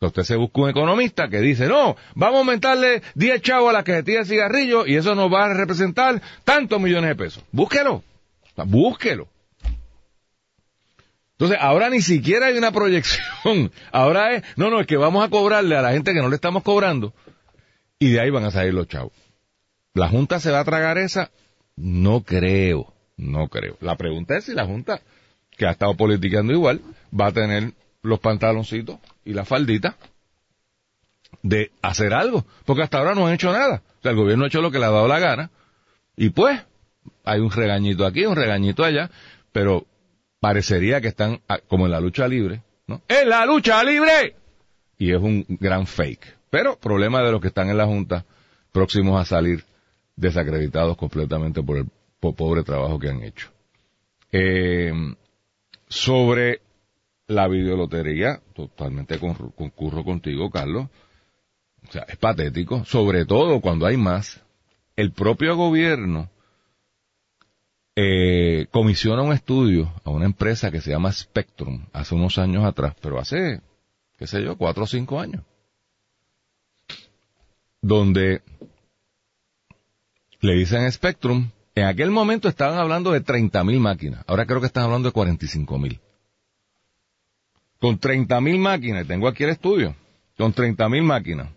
Usted 0.00 0.24
se 0.24 0.36
busca 0.36 0.60
un 0.60 0.68
economista 0.68 1.28
que 1.28 1.40
dice, 1.40 1.68
no, 1.68 1.96
vamos 2.14 2.36
a 2.36 2.38
aumentarle 2.40 3.02
10 3.14 3.40
chavos 3.40 3.70
a 3.70 3.72
la 3.72 3.82
cajetilla 3.82 4.18
de 4.20 4.24
cigarrillos 4.26 4.86
y 4.86 4.96
eso 4.96 5.14
nos 5.14 5.32
va 5.32 5.46
a 5.46 5.54
representar 5.54 6.20
tantos 6.44 6.80
millones 6.80 7.08
de 7.08 7.16
pesos. 7.16 7.42
Búsquelo, 7.50 8.02
búsquelo. 8.66 9.28
Entonces, 11.32 11.58
ahora 11.60 11.88
ni 11.88 12.02
siquiera 12.02 12.46
hay 12.46 12.56
una 12.56 12.72
proyección. 12.72 13.70
Ahora 13.92 14.32
es, 14.32 14.42
no, 14.56 14.70
no, 14.70 14.80
es 14.80 14.86
que 14.86 14.96
vamos 14.96 15.22
a 15.22 15.28
cobrarle 15.28 15.76
a 15.76 15.82
la 15.82 15.92
gente 15.92 16.14
que 16.14 16.22
no 16.22 16.30
le 16.30 16.36
estamos 16.36 16.62
cobrando 16.62 17.12
y 17.98 18.10
de 18.10 18.20
ahí 18.20 18.30
van 18.30 18.44
a 18.44 18.50
salir 18.50 18.72
los 18.72 18.88
chavos. 18.88 19.12
¿La 19.92 20.08
Junta 20.08 20.40
se 20.40 20.50
va 20.50 20.60
a 20.60 20.64
tragar 20.64 20.96
esa? 20.96 21.30
No 21.76 22.22
creo, 22.22 22.94
no 23.18 23.48
creo. 23.48 23.76
La 23.80 23.96
pregunta 23.96 24.34
es 24.34 24.44
si 24.44 24.54
la 24.54 24.64
Junta, 24.64 25.02
que 25.58 25.66
ha 25.66 25.72
estado 25.72 25.94
politicando 25.94 26.54
igual, 26.54 26.80
va 27.18 27.26
a 27.26 27.32
tener 27.32 27.74
los 28.00 28.18
pantaloncitos 28.18 28.98
y 29.26 29.34
la 29.34 29.44
faldita 29.44 29.96
de 31.42 31.70
hacer 31.82 32.14
algo. 32.14 32.46
Porque 32.64 32.82
hasta 32.82 32.98
ahora 32.98 33.14
no 33.14 33.26
han 33.26 33.34
hecho 33.34 33.52
nada. 33.52 33.82
O 33.98 34.02
sea, 34.02 34.12
el 34.12 34.16
gobierno 34.16 34.44
ha 34.44 34.48
hecho 34.48 34.62
lo 34.62 34.70
que 34.70 34.78
le 34.78 34.86
ha 34.86 34.90
dado 34.90 35.08
la 35.08 35.18
gana. 35.18 35.50
Y 36.16 36.30
pues, 36.30 36.58
hay 37.24 37.40
un 37.40 37.50
regañito 37.50 38.06
aquí, 38.06 38.24
un 38.24 38.36
regañito 38.36 38.84
allá, 38.84 39.10
pero 39.52 39.84
parecería 40.40 41.00
que 41.00 41.08
están 41.08 41.40
ah, 41.48 41.58
como 41.68 41.86
en 41.86 41.92
la 41.92 42.00
lucha 42.00 42.26
libre, 42.26 42.62
¿no? 42.86 43.02
¡En 43.08 43.28
la 43.28 43.44
lucha 43.44 43.82
libre! 43.84 44.36
Y 44.96 45.12
es 45.12 45.20
un 45.20 45.44
gran 45.48 45.86
fake. 45.86 46.36
Pero 46.48 46.78
problema 46.78 47.22
de 47.22 47.32
los 47.32 47.40
que 47.40 47.48
están 47.48 47.68
en 47.68 47.76
la 47.76 47.86
Junta, 47.86 48.24
próximos 48.72 49.20
a 49.20 49.24
salir 49.24 49.64
desacreditados 50.14 50.96
completamente 50.96 51.62
por 51.62 51.76
el 51.76 51.86
pobre 52.18 52.62
trabajo 52.62 52.98
que 52.98 53.10
han 53.10 53.22
hecho. 53.22 53.50
Eh, 54.32 54.92
sobre 55.88 56.60
la 57.28 57.48
videolotería, 57.48 58.40
totalmente 58.54 59.18
concurro 59.18 60.04
contigo, 60.04 60.50
Carlos. 60.50 60.88
O 61.88 61.92
sea, 61.92 62.02
es 62.02 62.16
patético, 62.16 62.84
sobre 62.84 63.24
todo 63.24 63.60
cuando 63.60 63.86
hay 63.86 63.96
más. 63.96 64.42
El 64.96 65.12
propio 65.12 65.56
gobierno 65.56 66.30
eh, 67.94 68.66
comisiona 68.70 69.22
un 69.22 69.32
estudio 69.32 69.92
a 70.04 70.10
una 70.10 70.26
empresa 70.26 70.70
que 70.70 70.80
se 70.80 70.90
llama 70.90 71.12
Spectrum 71.12 71.86
hace 71.92 72.14
unos 72.14 72.38
años 72.38 72.64
atrás, 72.64 72.94
pero 73.00 73.18
hace, 73.18 73.60
qué 74.16 74.26
sé 74.26 74.42
yo, 74.42 74.56
cuatro 74.56 74.84
o 74.84 74.86
cinco 74.86 75.20
años, 75.20 75.42
donde 77.80 78.42
le 80.40 80.54
dicen 80.54 80.90
Spectrum, 80.90 81.50
en 81.74 81.84
aquel 81.84 82.10
momento 82.10 82.48
estaban 82.48 82.78
hablando 82.78 83.12
de 83.12 83.22
30.000 83.22 83.78
máquinas, 83.80 84.24
ahora 84.26 84.46
creo 84.46 84.60
que 84.60 84.66
están 84.66 84.84
hablando 84.84 85.10
de 85.10 85.14
45.000. 85.14 86.00
Con 87.86 88.00
30.000 88.00 88.58
máquinas, 88.58 89.06
tengo 89.06 89.28
aquí 89.28 89.44
el 89.44 89.50
estudio, 89.50 89.94
con 90.36 90.52
30.000 90.52 91.02
máquinas. 91.04 91.50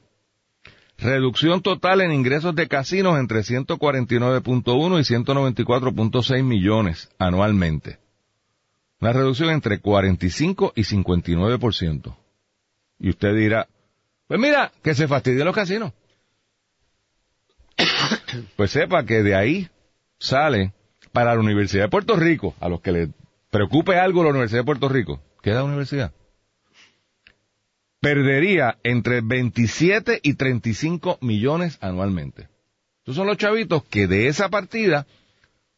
Reducción 1.00 1.64
total 1.64 2.02
en 2.02 2.12
ingresos 2.12 2.54
de 2.54 2.68
casinos 2.68 3.18
entre 3.18 3.40
149.1 3.40 5.00
y 5.00 5.24
194.6 5.24 6.44
millones 6.44 7.10
anualmente. 7.18 7.98
Una 9.02 9.12
reducción 9.12 9.50
entre 9.50 9.80
45 9.80 10.74
y 10.76 10.84
59%. 10.84 12.16
Y 13.00 13.10
usted 13.10 13.36
dirá, 13.36 13.68
pues 14.28 14.40
mira, 14.40 14.72
que 14.84 14.94
se 14.94 15.08
fastidien 15.08 15.46
los 15.46 15.56
casinos. 15.56 15.94
pues 18.56 18.70
sepa 18.70 19.04
que 19.04 19.24
de 19.24 19.34
ahí 19.34 19.68
sale 20.20 20.74
para 21.12 21.34
la 21.34 21.40
Universidad 21.40 21.86
de 21.86 21.90
Puerto 21.90 22.16
Rico, 22.16 22.54
a 22.60 22.70
los 22.70 22.82
que 22.82 22.92
le 22.92 23.10
preocupe 23.50 23.98
algo 23.98 24.24
la 24.24 24.30
Universidad 24.30 24.60
de 24.60 24.66
Puerto 24.66 24.90
Rico, 24.90 25.24
¿qué 25.42 25.50
es 25.50 25.56
la 25.56 25.64
universidad? 25.64 26.14
Perdería 28.02 28.78
entre 28.84 29.22
27 29.22 30.20
y 30.24 30.34
35 30.36 31.18
millones 31.22 31.78
anualmente. 31.82 32.48
Estos 33.00 33.16
son 33.16 33.28
los 33.28 33.38
chavitos 33.38 33.84
que 33.84 34.08
de 34.08 34.28
esa 34.28 34.50
partida 34.50 35.06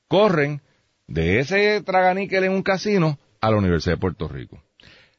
corren 0.07 0.61
de 1.07 1.39
ese 1.39 1.81
traganíquel 1.81 2.43
en 2.43 2.51
un 2.51 2.63
casino 2.63 3.17
a 3.39 3.49
la 3.49 3.57
Universidad 3.57 3.95
de 3.95 4.01
Puerto 4.01 4.27
Rico. 4.27 4.61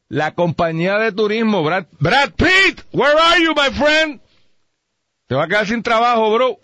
La 0.08 0.34
compañía 0.34 0.98
de 0.98 1.12
turismo, 1.12 1.62
Brad, 1.62 1.86
Brad 1.98 2.32
Pitt, 2.34 2.82
where 2.92 3.18
are 3.18 3.42
you, 3.42 3.50
my 3.50 3.74
friend? 3.74 4.20
Te 5.26 5.34
va 5.34 5.44
a 5.44 5.48
quedar 5.48 5.66
sin 5.66 5.82
trabajo, 5.82 6.32
bro 6.32 6.58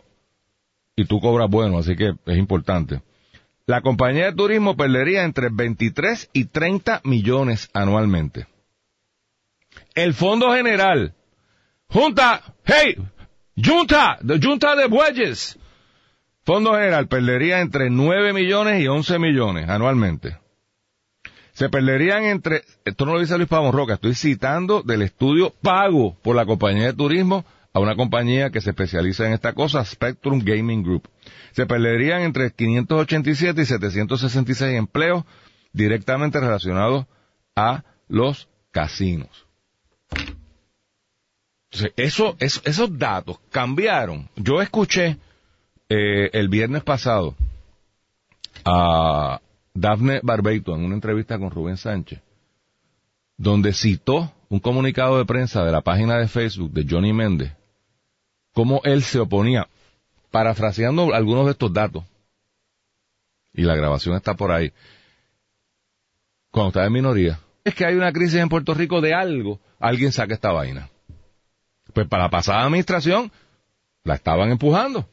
y 0.98 1.04
tú 1.04 1.20
cobras 1.20 1.48
bueno, 1.48 1.78
así 1.78 1.94
que 1.94 2.12
es 2.26 2.38
importante. 2.38 3.02
La 3.66 3.82
compañía 3.82 4.26
de 4.26 4.32
turismo 4.32 4.76
perdería 4.76 5.22
entre 5.22 5.48
23 5.48 6.30
y 6.32 6.46
30 6.46 7.02
millones 7.04 7.70
anualmente. 7.72 8.48
El 9.98 10.14
Fondo 10.14 10.52
General, 10.52 11.12
Junta, 11.88 12.54
hey, 12.64 12.94
Junta, 13.56 14.16
Junta 14.40 14.76
de 14.76 14.86
Bueyes, 14.86 15.58
Fondo 16.44 16.74
General 16.74 17.08
perdería 17.08 17.60
entre 17.60 17.90
9 17.90 18.32
millones 18.32 18.80
y 18.80 18.86
11 18.86 19.18
millones 19.18 19.68
anualmente. 19.68 20.38
Se 21.52 21.68
perderían 21.68 22.22
entre, 22.22 22.62
esto 22.84 23.06
no 23.06 23.14
lo 23.14 23.18
dice 23.18 23.36
Luis 23.38 23.48
Pavón 23.48 23.72
Roca, 23.72 23.94
estoy 23.94 24.14
citando 24.14 24.82
del 24.82 25.02
estudio 25.02 25.52
pago 25.62 26.16
por 26.22 26.36
la 26.36 26.46
compañía 26.46 26.86
de 26.86 26.92
turismo 26.92 27.44
a 27.72 27.80
una 27.80 27.96
compañía 27.96 28.50
que 28.50 28.60
se 28.60 28.70
especializa 28.70 29.26
en 29.26 29.32
esta 29.32 29.52
cosa, 29.52 29.84
Spectrum 29.84 30.38
Gaming 30.44 30.84
Group. 30.84 31.08
Se 31.50 31.66
perderían 31.66 32.22
entre 32.22 32.52
587 32.52 33.62
y 33.62 33.66
766 33.66 34.78
empleos 34.78 35.24
directamente 35.72 36.38
relacionados 36.38 37.06
a 37.56 37.82
los 38.06 38.48
casinos. 38.70 39.47
Eso, 41.96 42.36
esos 42.38 42.98
datos 42.98 43.38
cambiaron. 43.50 44.28
Yo 44.36 44.60
escuché 44.62 45.18
eh, 45.88 46.30
el 46.32 46.48
viernes 46.48 46.82
pasado 46.82 47.34
a 48.64 49.40
Daphne 49.74 50.20
Barbeito 50.22 50.74
en 50.74 50.84
una 50.84 50.94
entrevista 50.94 51.38
con 51.38 51.50
Rubén 51.50 51.76
Sánchez, 51.76 52.20
donde 53.36 53.72
citó 53.72 54.32
un 54.48 54.60
comunicado 54.60 55.18
de 55.18 55.24
prensa 55.24 55.64
de 55.64 55.72
la 55.72 55.82
página 55.82 56.18
de 56.18 56.28
Facebook 56.28 56.72
de 56.72 56.86
Johnny 56.88 57.12
Méndez, 57.12 57.52
cómo 58.52 58.80
él 58.84 59.02
se 59.02 59.20
oponía, 59.20 59.68
parafraseando 60.30 61.14
algunos 61.14 61.44
de 61.46 61.52
estos 61.52 61.72
datos, 61.72 62.04
y 63.52 63.62
la 63.62 63.76
grabación 63.76 64.16
está 64.16 64.34
por 64.34 64.50
ahí, 64.50 64.72
cuando 66.50 66.68
estaba 66.68 66.86
en 66.86 66.92
minoría, 66.92 67.38
que 67.74 67.86
hay 67.86 67.94
una 67.94 68.12
crisis 68.12 68.40
en 68.40 68.48
Puerto 68.48 68.74
Rico 68.74 69.00
de 69.00 69.14
algo, 69.14 69.60
alguien 69.78 70.12
saca 70.12 70.34
esta 70.34 70.52
vaina. 70.52 70.88
Pues 71.92 72.06
para 72.08 72.24
la 72.24 72.30
pasada 72.30 72.64
administración 72.64 73.32
la 74.04 74.14
estaban 74.14 74.50
empujando, 74.50 75.08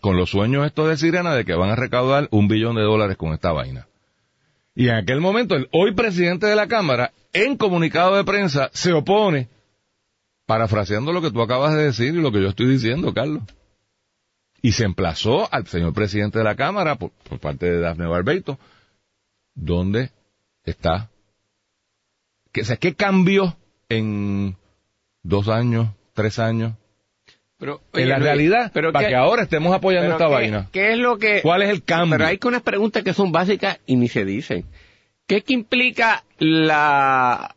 con 0.00 0.16
los 0.16 0.30
sueños 0.30 0.66
estos 0.66 0.88
de 0.88 0.96
Sirena 0.96 1.34
de 1.34 1.44
que 1.44 1.54
van 1.54 1.70
a 1.70 1.76
recaudar 1.76 2.28
un 2.30 2.48
billón 2.48 2.76
de 2.76 2.82
dólares 2.82 3.16
con 3.16 3.32
esta 3.32 3.52
vaina. 3.52 3.86
Y 4.74 4.88
en 4.88 4.96
aquel 4.96 5.20
momento, 5.20 5.56
el 5.56 5.68
hoy 5.72 5.94
presidente 5.94 6.46
de 6.46 6.54
la 6.54 6.68
Cámara, 6.68 7.12
en 7.32 7.56
comunicado 7.56 8.14
de 8.14 8.24
prensa, 8.24 8.70
se 8.74 8.92
opone 8.92 9.48
parafraseando 10.44 11.12
lo 11.12 11.22
que 11.22 11.30
tú 11.30 11.42
acabas 11.42 11.74
de 11.74 11.84
decir 11.84 12.14
y 12.14 12.20
lo 12.20 12.30
que 12.30 12.40
yo 12.40 12.48
estoy 12.48 12.68
diciendo, 12.68 13.12
Carlos. 13.12 13.42
Y 14.62 14.72
se 14.72 14.84
emplazó 14.84 15.52
al 15.52 15.66
señor 15.66 15.94
presidente 15.94 16.38
de 16.38 16.44
la 16.44 16.56
Cámara, 16.56 16.96
por, 16.96 17.10
parte 17.40 17.66
de 17.66 17.80
Dafne 17.80 18.06
Barbeito, 18.06 18.58
¿dónde 19.54 20.10
está? 20.64 21.10
¿Qué, 22.62 22.76
¿Qué 22.78 22.94
cambió 22.94 23.56
en 23.88 24.56
dos 25.22 25.48
años, 25.48 25.88
tres 26.14 26.38
años. 26.38 26.72
Pero, 27.58 27.80
en 27.94 28.08
la 28.08 28.16
Luis, 28.18 28.24
realidad, 28.26 28.70
pero 28.74 28.92
para 28.92 29.08
que 29.08 29.14
ahora 29.14 29.42
estemos 29.42 29.74
apoyando 29.74 30.12
esta 30.12 30.26
qué- 30.26 30.32
vaina. 30.32 30.68
¿Qué 30.72 30.92
es 30.92 30.98
lo 30.98 31.18
que...? 31.18 31.40
¿Cuál 31.42 31.62
es 31.62 31.70
el 31.70 31.82
cambio? 31.84 32.18
Pero 32.18 32.26
hay 32.28 32.38
que 32.38 32.48
unas 32.48 32.62
preguntas 32.62 33.02
que 33.02 33.14
son 33.14 33.32
básicas 33.32 33.78
y 33.86 33.96
ni 33.96 34.08
se 34.08 34.24
dicen. 34.24 34.64
¿Qué 35.26 35.36
es 35.38 35.44
que 35.44 35.54
implica 35.54 36.22
la 36.38 37.54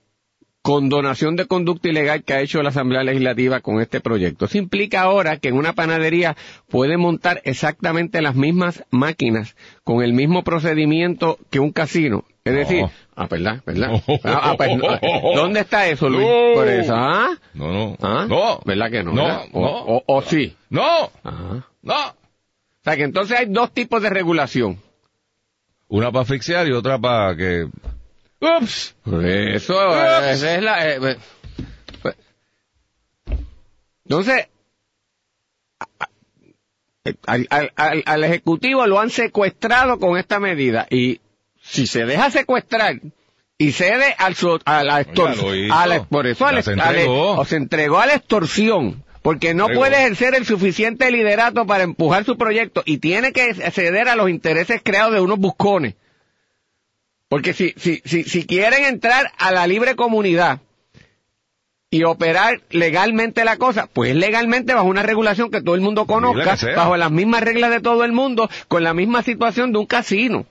condonación 0.62 1.36
de 1.36 1.46
conducta 1.48 1.90
ilegal 1.90 2.24
que 2.24 2.34
ha 2.34 2.42
hecho 2.42 2.62
la 2.64 2.70
Asamblea 2.70 3.04
Legislativa 3.04 3.60
con 3.60 3.82
este 3.82 4.00
proyecto? 4.00 4.46
Eso 4.46 4.58
implica 4.58 5.02
ahora 5.02 5.38
que 5.38 5.50
en 5.50 5.56
una 5.58 5.74
panadería 5.74 6.36
puede 6.70 6.98
montar 6.98 7.42
exactamente 7.44 8.22
las 8.22 8.36
mismas 8.36 8.86
máquinas 8.92 9.56
con 9.84 10.02
el 10.02 10.14
mismo 10.14 10.44
procedimiento 10.44 11.38
que 11.50 11.60
un 11.60 11.72
casino. 11.72 12.24
Es 12.50 12.56
decir, 12.56 12.86
ah, 13.16 13.28
¿verdad? 13.30 13.62
¿verdad? 13.66 13.92
Ah, 14.24 14.40
ah, 14.44 14.54
pues. 14.58 14.72
¿Dónde 15.36 15.60
está 15.62 15.88
eso, 15.88 16.10
Luis? 16.10 16.28
Por 16.54 16.68
eso, 16.68 16.94
¿ah? 16.96 17.30
No, 17.54 17.72
no. 17.72 17.98
¿Ah? 18.02 18.26
No. 18.28 18.60
¿Verdad 18.66 18.92
que 18.92 19.04
no? 19.04 19.14
No, 19.14 19.24
verdad? 19.24 19.46
No. 19.54 19.60
o- 19.62 20.04
o 20.08 20.22
sí. 20.22 20.56
No. 20.70 21.12
Ajá. 21.24 21.68
No. 21.82 22.08
O 22.10 22.84
sea 22.84 22.96
que 22.96 23.04
entonces 23.04 23.38
hay 23.38 23.46
dos 23.48 23.72
tipos 23.74 24.02
de 24.02 24.10
regulación. 24.10 24.80
Una 25.90 26.12
para 26.12 26.22
asfixiar 26.24 26.68
y 26.68 26.72
otra 26.72 26.98
para 27.00 27.36
que... 27.36 27.68
Ups. 28.42 28.96
Eso, 29.06 29.76
eh, 29.98 30.32
es 30.32 30.62
la... 30.64 30.90
eh, 30.90 31.00
pues, 31.00 31.18
entonces, 34.06 34.48
al, 37.26 37.48
al- 37.50 37.72
al- 37.76 38.04
al 38.06 38.24
Ejecutivo 38.24 38.86
lo 38.88 39.00
han 39.00 39.10
secuestrado 39.10 40.00
con 40.00 40.18
esta 40.18 40.40
medida 40.40 40.88
y 40.90 41.20
si 41.70 41.88
se 41.88 42.06
deja 42.06 42.32
secuestrar 42.32 43.00
y 43.58 43.72
cede 43.74 44.16
al 44.18 44.36
a 44.66 44.84
la 44.84 45.02
extorsión, 45.02 45.72
a 45.72 45.86
la- 45.86 46.04
por 46.04 46.28
eso 46.28 46.46
se 46.64 46.72
entregó. 46.72 47.32
o 47.40 47.46
se 47.46 47.56
entregó 47.58 48.00
a 48.00 48.06
la 48.06 48.16
extorsión, 48.16 49.04
porque 49.22 49.54
no 49.54 49.68
puede 49.76 49.98
ejercer 49.98 50.34
el 50.36 50.46
suficiente 50.46 51.12
liderato 51.12 51.66
para 51.66 51.84
empujar 51.84 52.24
su 52.26 52.38
proyecto 52.38 52.84
y 52.86 52.98
tiene 53.00 53.34
que 53.34 53.54
ceder 53.72 54.08
a 54.08 54.16
los 54.16 54.30
intereses 54.30 54.82
creados 54.84 55.14
de 55.14 55.22
unos 55.22 55.40
buscones. 55.40 55.96
Porque 57.28 57.54
si, 57.54 57.74
si, 57.78 58.02
si, 58.06 58.24
si 58.24 58.46
quieren 58.46 58.86
entrar 58.86 59.32
a 59.38 59.52
la 59.52 59.68
libre 59.68 59.96
comunidad 59.96 60.62
y 61.92 62.04
operar 62.04 62.62
legalmente 62.70 63.44
la 63.46 63.58
cosa, 63.58 63.88
pues 63.92 64.16
legalmente 64.16 64.74
bajo 64.74 64.88
una 64.88 65.04
regulación 65.04 65.52
que 65.52 65.62
todo 65.62 65.76
el 65.76 65.82
mundo 65.82 66.06
conozca, 66.06 66.56
bajo 66.76 66.98
las 66.98 67.12
mismas 67.12 67.42
reglas 67.44 67.72
de 67.72 67.82
todo 67.82 68.04
el 68.04 68.14
mundo, 68.14 68.50
con 68.68 68.84
la 68.84 68.94
misma 68.94 69.22
situación 69.22 69.72
de 69.74 69.80
un 69.80 69.86
casino. 69.86 70.46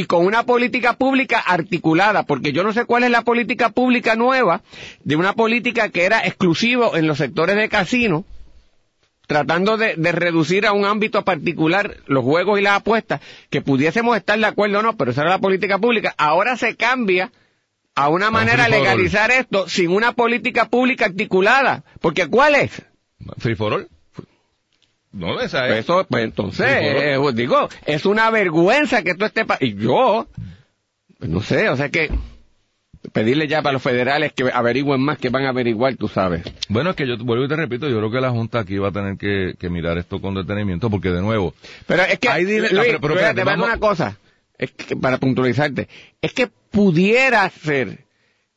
Y 0.00 0.06
con 0.06 0.24
una 0.24 0.44
política 0.44 0.94
pública 0.94 1.40
articulada, 1.40 2.22
porque 2.22 2.52
yo 2.52 2.64
no 2.64 2.72
sé 2.72 2.86
cuál 2.86 3.04
es 3.04 3.10
la 3.10 3.20
política 3.20 3.68
pública 3.68 4.16
nueva, 4.16 4.62
de 5.04 5.14
una 5.14 5.34
política 5.34 5.90
que 5.90 6.04
era 6.04 6.26
exclusivo 6.26 6.96
en 6.96 7.06
los 7.06 7.18
sectores 7.18 7.54
de 7.56 7.68
casino, 7.68 8.24
tratando 9.26 9.76
de, 9.76 9.96
de 9.96 10.12
reducir 10.12 10.64
a 10.64 10.72
un 10.72 10.86
ámbito 10.86 11.22
particular 11.22 11.98
los 12.06 12.24
juegos 12.24 12.58
y 12.58 12.62
las 12.62 12.78
apuestas, 12.78 13.20
que 13.50 13.60
pudiésemos 13.60 14.16
estar 14.16 14.38
de 14.38 14.46
acuerdo 14.46 14.78
o 14.78 14.82
no, 14.82 14.96
pero 14.96 15.10
esa 15.10 15.20
era 15.20 15.32
la 15.32 15.38
política 15.38 15.78
pública. 15.78 16.14
Ahora 16.16 16.56
se 16.56 16.76
cambia 16.76 17.30
a 17.94 18.08
una 18.08 18.30
manera 18.30 18.64
de 18.64 18.70
legalizar 18.70 19.30
esto 19.30 19.68
sin 19.68 19.90
una 19.90 20.12
política 20.12 20.70
pública 20.70 21.04
articulada. 21.04 21.84
Porque 22.00 22.26
¿cuál 22.26 22.54
es? 22.54 22.70
Free 23.36 23.54
for 23.54 23.74
all. 23.74 23.88
No, 25.12 25.40
esa 25.40 25.60
Pues 25.66 25.72
es. 25.72 25.78
eso, 25.84 26.06
pues 26.08 26.24
entonces, 26.24 26.66
eh, 26.68 27.16
pues 27.20 27.34
digo, 27.34 27.68
es 27.84 28.06
una 28.06 28.30
vergüenza 28.30 29.02
que 29.02 29.10
esto 29.10 29.26
esté... 29.26 29.44
pa- 29.44 29.58
y 29.60 29.74
yo, 29.74 30.28
pues 31.18 31.30
no 31.30 31.40
sé, 31.40 31.68
o 31.68 31.76
sea 31.76 31.88
que 31.88 32.10
pedirle 33.12 33.48
ya 33.48 33.62
para 33.62 33.72
los 33.72 33.82
federales 33.82 34.32
que 34.34 34.50
averigüen 34.52 35.00
más, 35.00 35.18
que 35.18 35.30
van 35.30 35.44
a 35.46 35.48
averiguar, 35.48 35.96
tú 35.96 36.06
sabes. 36.06 36.42
Bueno, 36.68 36.90
es 36.90 36.96
que 36.96 37.08
yo 37.08 37.16
vuelvo 37.18 37.44
y 37.44 37.48
te 37.48 37.56
repito, 37.56 37.88
yo 37.88 37.96
creo 37.98 38.10
que 38.10 38.20
la 38.20 38.30
Junta 38.30 38.60
aquí 38.60 38.78
va 38.78 38.88
a 38.88 38.92
tener 38.92 39.16
que, 39.16 39.54
que 39.58 39.68
mirar 39.70 39.98
esto 39.98 40.20
con 40.20 40.34
detenimiento, 40.34 40.90
porque 40.90 41.10
de 41.10 41.20
nuevo, 41.22 41.54
Pero 41.86 42.02
es 42.04 42.18
que, 42.18 42.28
Hay 42.28 42.44
Luis, 42.44 42.70
ah, 42.72 42.82
pero- 43.00 43.14
pero 43.14 43.44
vamos- 43.44 43.66
una 43.66 43.78
cosa, 43.78 44.16
es 44.58 44.70
que, 44.72 44.94
para 44.96 45.18
puntualizarte, 45.18 45.88
es 46.20 46.32
que 46.32 46.46
pudiera 46.70 47.48
ser 47.50 48.04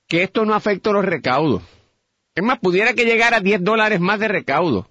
que 0.07 0.21
esto 0.23 0.45
no 0.45 0.53
afecte 0.53 0.91
los 0.91 1.03
recaudos. 1.05 1.63
Es 2.35 2.43
más, 2.43 2.59
pudiera 2.59 2.93
que 2.93 3.05
llegara 3.05 3.37
a 3.37 3.41
10 3.41 3.63
dólares 3.63 3.99
más 3.99 4.19
de 4.19 4.27
recaudo. 4.27 4.87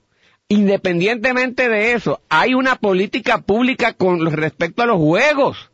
Independientemente 0.49 1.68
de 1.68 1.92
eso, 1.92 2.20
hay 2.28 2.54
una 2.54 2.76
política 2.76 3.38
pública 3.38 3.94
con 3.94 4.30
respecto 4.30 4.82
a 4.82 4.87
los 4.87 4.99
juegos 4.99 5.70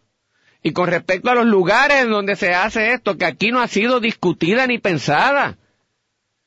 y 0.62 0.72
con 0.72 0.88
respecto 0.88 1.30
a 1.30 1.34
los 1.34 1.46
lugares 1.46 2.04
en 2.04 2.10
donde 2.10 2.37
se 2.37 2.54
hace 2.54 2.92
esto, 2.92 3.16
que 3.16 3.25
aquí 3.25 3.50
no 3.50 3.60
ha 3.60 3.68
sido 3.68 4.00
discutida 4.00 4.66
ni 4.66 4.78
pensada. 4.78 5.56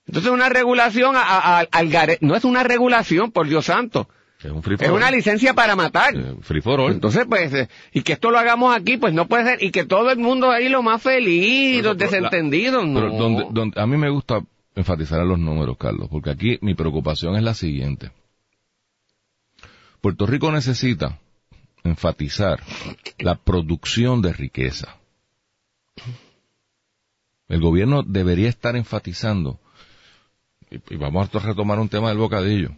Entonces 0.07 0.31
una 0.31 0.49
regulación 0.49 1.15
a- 1.15 1.21
a- 1.21 1.59
a- 1.59 1.67
al 1.71 1.89
gare- 1.89 2.17
no 2.21 2.35
es 2.35 2.43
una 2.45 2.63
regulación, 2.63 3.31
por 3.31 3.47
Dios 3.47 3.65
santo, 3.65 4.07
es 4.43 4.49
un 4.49 4.63
free 4.63 4.75
for 4.77 4.85
es 4.85 4.91
una 4.91 5.11
licencia 5.11 5.53
para 5.53 5.75
matar. 5.75 6.13
Free 6.41 6.61
for 6.61 6.79
all. 6.79 6.91
Entonces, 6.91 7.25
pues, 7.29 7.53
eh, 7.53 7.69
y 7.93 8.01
que 8.01 8.13
esto 8.13 8.31
lo 8.31 8.39
hagamos 8.39 8.75
aquí, 8.75 8.97
pues 8.97 9.13
no 9.13 9.27
puede 9.27 9.43
ser, 9.45 9.63
y 9.63 9.71
que 9.71 9.85
todo 9.85 10.09
el 10.09 10.17
mundo 10.17 10.49
ahí 10.51 10.67
lo 10.69 10.81
más 10.81 11.01
feliz, 11.01 11.77
Pero, 11.81 11.89
los 11.89 11.97
pero, 11.97 12.11
desentendidos, 12.11 12.87
no. 12.87 12.99
Pero 12.99 13.11
donde, 13.13 13.45
donde- 13.51 13.79
a 13.79 13.85
mí 13.85 13.97
me 13.97 14.09
gusta 14.09 14.41
enfatizar 14.75 15.25
los 15.25 15.39
números, 15.39 15.77
Carlos, 15.77 16.07
porque 16.09 16.29
aquí 16.29 16.57
mi 16.61 16.75
preocupación 16.75 17.35
es 17.35 17.43
la 17.43 17.53
siguiente. 17.53 18.11
Puerto 20.01 20.25
Rico 20.25 20.51
necesita 20.51 21.19
enfatizar 21.83 22.61
la 23.19 23.35
producción 23.35 24.21
de 24.21 24.33
riqueza. 24.33 24.97
El 27.47 27.59
gobierno 27.59 28.01
debería 28.03 28.49
estar 28.49 28.75
enfatizando, 28.75 29.59
y 30.69 30.95
vamos 30.95 31.29
a 31.35 31.39
retomar 31.39 31.79
un 31.79 31.89
tema 31.89 32.09
del 32.09 32.17
bocadillo, 32.17 32.71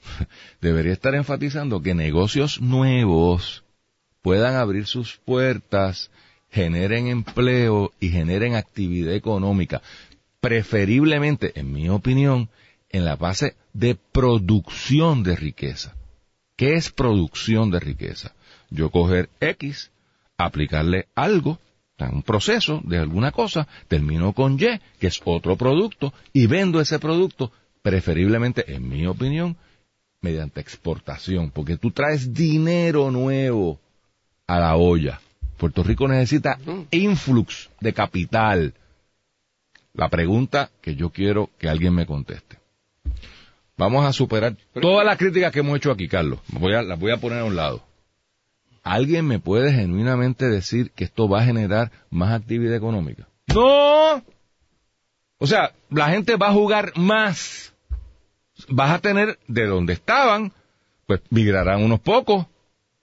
debería 0.60 0.92
estar 0.92 1.14
enfatizando 1.14 1.80
que 1.80 1.94
negocios 1.94 2.60
nuevos 2.60 3.64
puedan 4.22 4.56
abrir 4.56 4.86
sus 4.86 5.18
puertas, 5.18 6.10
generen 6.50 7.06
empleo 7.06 7.92
y 8.00 8.08
generen 8.08 8.56
actividad 8.56 9.14
económica, 9.14 9.82
preferiblemente, 10.40 11.58
en 11.58 11.72
mi 11.72 11.88
opinión, 11.88 12.48
en 12.90 13.04
la 13.04 13.16
base 13.16 13.56
de 13.72 13.96
producción 14.12 15.22
de 15.22 15.36
riqueza. 15.36 15.94
¿Qué 16.56 16.74
es 16.74 16.90
producción 16.90 17.70
de 17.70 17.80
riqueza? 17.80 18.34
Yo 18.70 18.90
coger 18.90 19.28
X, 19.40 19.90
aplicarle 20.38 21.08
algo, 21.14 21.58
un 21.98 22.22
proceso 22.22 22.80
de 22.84 22.98
alguna 22.98 23.32
cosa, 23.32 23.66
termino 23.88 24.32
con 24.32 24.54
Y, 24.54 24.80
que 24.98 25.06
es 25.06 25.20
otro 25.24 25.56
producto, 25.56 26.12
y 26.32 26.46
vendo 26.46 26.80
ese 26.80 26.98
producto, 26.98 27.52
preferiblemente, 27.82 28.74
en 28.74 28.88
mi 28.88 29.06
opinión, 29.06 29.56
mediante 30.20 30.60
exportación, 30.60 31.50
porque 31.50 31.76
tú 31.76 31.90
traes 31.90 32.34
dinero 32.34 33.10
nuevo 33.10 33.78
a 34.46 34.58
la 34.58 34.76
olla. 34.76 35.20
Puerto 35.56 35.82
Rico 35.82 36.06
necesita 36.06 36.58
influx 36.90 37.70
de 37.80 37.92
capital. 37.92 38.74
La 39.96 40.10
pregunta 40.10 40.70
que 40.82 40.94
yo 40.94 41.10
quiero 41.10 41.50
que 41.58 41.68
alguien 41.68 41.94
me 41.94 42.06
conteste. 42.06 42.58
Vamos 43.78 44.04
a 44.04 44.12
superar 44.12 44.56
todas 44.80 45.04
las 45.04 45.16
críticas 45.16 45.52
que 45.52 45.60
hemos 45.60 45.76
hecho 45.76 45.90
aquí, 45.90 46.06
Carlos. 46.06 46.40
Voy 46.48 46.74
a, 46.74 46.82
las 46.82 46.98
voy 46.98 47.12
a 47.12 47.16
poner 47.16 47.40
a 47.40 47.44
un 47.44 47.56
lado. 47.56 47.82
¿Alguien 48.82 49.26
me 49.26 49.38
puede 49.38 49.72
genuinamente 49.72 50.48
decir 50.48 50.90
que 50.92 51.04
esto 51.04 51.28
va 51.28 51.40
a 51.40 51.44
generar 51.44 51.90
más 52.10 52.32
actividad 52.32 52.74
económica? 52.74 53.26
No. 53.54 54.22
O 55.38 55.46
sea, 55.46 55.72
la 55.90 56.10
gente 56.10 56.36
va 56.36 56.48
a 56.48 56.52
jugar 56.52 56.92
más. 56.96 57.74
Vas 58.68 58.92
a 58.92 58.98
tener 59.00 59.38
de 59.48 59.66
donde 59.66 59.94
estaban, 59.94 60.52
pues 61.06 61.20
migrarán 61.30 61.82
unos 61.82 62.00
pocos. 62.00 62.46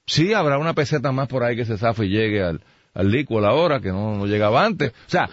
Sí, 0.06 0.34
habrá 0.34 0.58
una 0.58 0.74
peseta 0.74 1.12
más 1.12 1.28
por 1.28 1.44
ahí 1.44 1.56
que 1.56 1.66
se 1.66 1.78
zafe 1.78 2.06
y 2.06 2.10
llegue 2.10 2.44
al, 2.44 2.62
al 2.94 3.12
lico 3.12 3.38
a 3.40 3.42
la 3.42 3.54
hora 3.54 3.80
que 3.80 3.90
no, 3.90 4.16
no 4.16 4.26
llegaba 4.26 4.66
antes. 4.66 4.92
O 4.92 5.10
sea, 5.10 5.30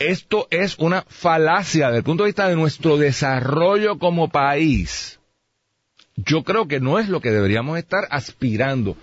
esto 0.00 0.48
es 0.50 0.76
una 0.78 1.02
falacia 1.08 1.86
desde 1.88 1.98
el 1.98 2.04
punto 2.04 2.24
de 2.24 2.28
vista 2.28 2.48
de 2.48 2.56
nuestro 2.56 2.96
desarrollo 2.96 3.98
como 3.98 4.28
país. 4.30 5.20
Yo 6.16 6.42
creo 6.42 6.66
que 6.66 6.80
no 6.80 6.98
es 6.98 7.08
lo 7.08 7.20
que 7.20 7.30
deberíamos 7.30 7.78
estar 7.78 8.04
aspirando. 8.10 8.90
O 8.92 8.96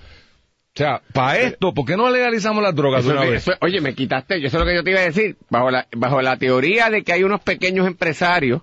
sea, 0.78 1.02
para 1.14 1.40
esto, 1.40 1.74
¿por 1.74 1.86
qué 1.86 1.98
no 1.98 2.10
legalizamos 2.10 2.62
las 2.62 2.76
drogas 2.76 3.04
Eso- 3.04 3.12
una 3.14 3.22
vez? 3.22 3.48
eso- 3.48 3.58
oye, 3.62 3.82
me 3.82 3.96
quitaste, 3.96 4.40
yo 4.42 4.50
sé 4.50 4.60
lo 4.60 4.66
que 4.66 4.76
yo 4.76 4.84
te 4.84 4.92
iba 4.92 5.00
a 5.00 5.04
decir, 5.06 5.36
bajo 5.50 5.72
la, 5.72 5.88
bajo 5.96 6.22
la 6.22 6.38
teoría 6.38 6.90
de 6.90 7.04
que 7.04 7.14
hay 7.14 7.24
unos 7.24 7.42
pequeños 7.42 7.88
empresarios 7.88 8.62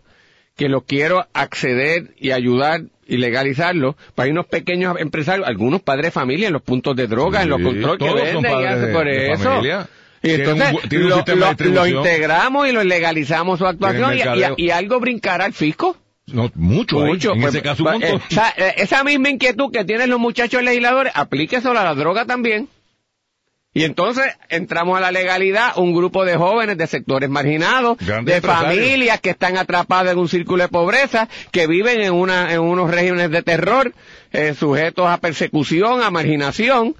que 0.57 0.68
los 0.68 0.85
quiero 0.85 1.27
acceder 1.33 2.14
y 2.16 2.31
ayudar 2.31 2.83
y 3.07 3.16
legalizarlo, 3.16 3.97
pues 4.14 4.27
hay 4.27 4.31
unos 4.31 4.47
pequeños 4.47 4.97
empresarios, 5.01 5.47
algunos 5.49 5.83
padres 5.83 6.07
de 6.07 6.11
familia 6.12 6.47
en 6.47 6.53
los 6.53 6.62
puntos 6.62 6.94
de 6.94 7.07
droga, 7.09 7.42
en 7.42 7.49
los 7.49 7.61
controles 7.61 7.99
que 7.99 8.33
venden 8.33 8.61
y 8.61 8.64
hacen 8.64 8.92
por 8.92 9.05
de 9.07 9.33
eso. 9.33 9.42
familia. 9.44 9.88
Y 10.24 10.30
entonces 10.32 10.72
un 10.72 11.74
lo, 11.74 11.87
integramos 11.87 12.68
y 12.68 12.72
lo 12.72 12.82
legalizamos 12.82 13.58
su 13.58 13.66
actuación 13.66 14.14
y, 14.14 14.16
mercadeo. 14.16 14.54
y- 14.56 14.66
y 14.66 14.70
algo 14.70 14.98
brincará 14.98 15.44
al 15.44 15.52
fisco. 15.52 15.96
No, 16.26 16.50
mucho, 16.54 17.02
ahí. 17.02 17.10
Mucho. 17.10 17.34
En 17.34 17.42
pues, 17.42 17.54
ese 17.54 17.62
caso, 17.62 17.84
pues, 17.84 18.02
eh, 18.02 18.18
eh, 18.56 18.74
esa 18.78 19.04
misma 19.04 19.28
inquietud 19.28 19.70
que 19.70 19.84
tienen 19.84 20.08
los 20.08 20.18
muchachos 20.18 20.62
legisladores, 20.62 21.12
aplíquesela 21.14 21.82
a 21.82 21.84
la 21.84 21.94
droga 21.94 22.24
también. 22.24 22.68
Y 23.76 23.82
entonces 23.82 24.24
entramos 24.48 24.96
a 24.96 25.00
la 25.00 25.10
legalidad, 25.10 25.76
un 25.76 25.94
grupo 25.94 26.24
de 26.24 26.37
jóvenes 26.37 26.78
de 26.78 26.87
sectores 26.87 27.28
marginados, 27.28 27.98
Grandes 27.98 28.37
de 28.37 28.40
familias 28.40 29.20
que 29.20 29.30
están 29.30 29.58
atrapadas 29.58 30.12
en 30.12 30.18
un 30.18 30.28
círculo 30.28 30.62
de 30.62 30.68
pobreza, 30.68 31.28
que 31.50 31.66
viven 31.66 32.00
en, 32.00 32.12
una, 32.14 32.52
en 32.54 32.60
unos 32.60 32.88
regímenes 32.90 33.30
de 33.30 33.42
terror, 33.42 33.92
eh, 34.32 34.54
sujetos 34.54 35.06
a 35.08 35.18
persecución, 35.18 36.02
a 36.02 36.10
marginación. 36.10 36.94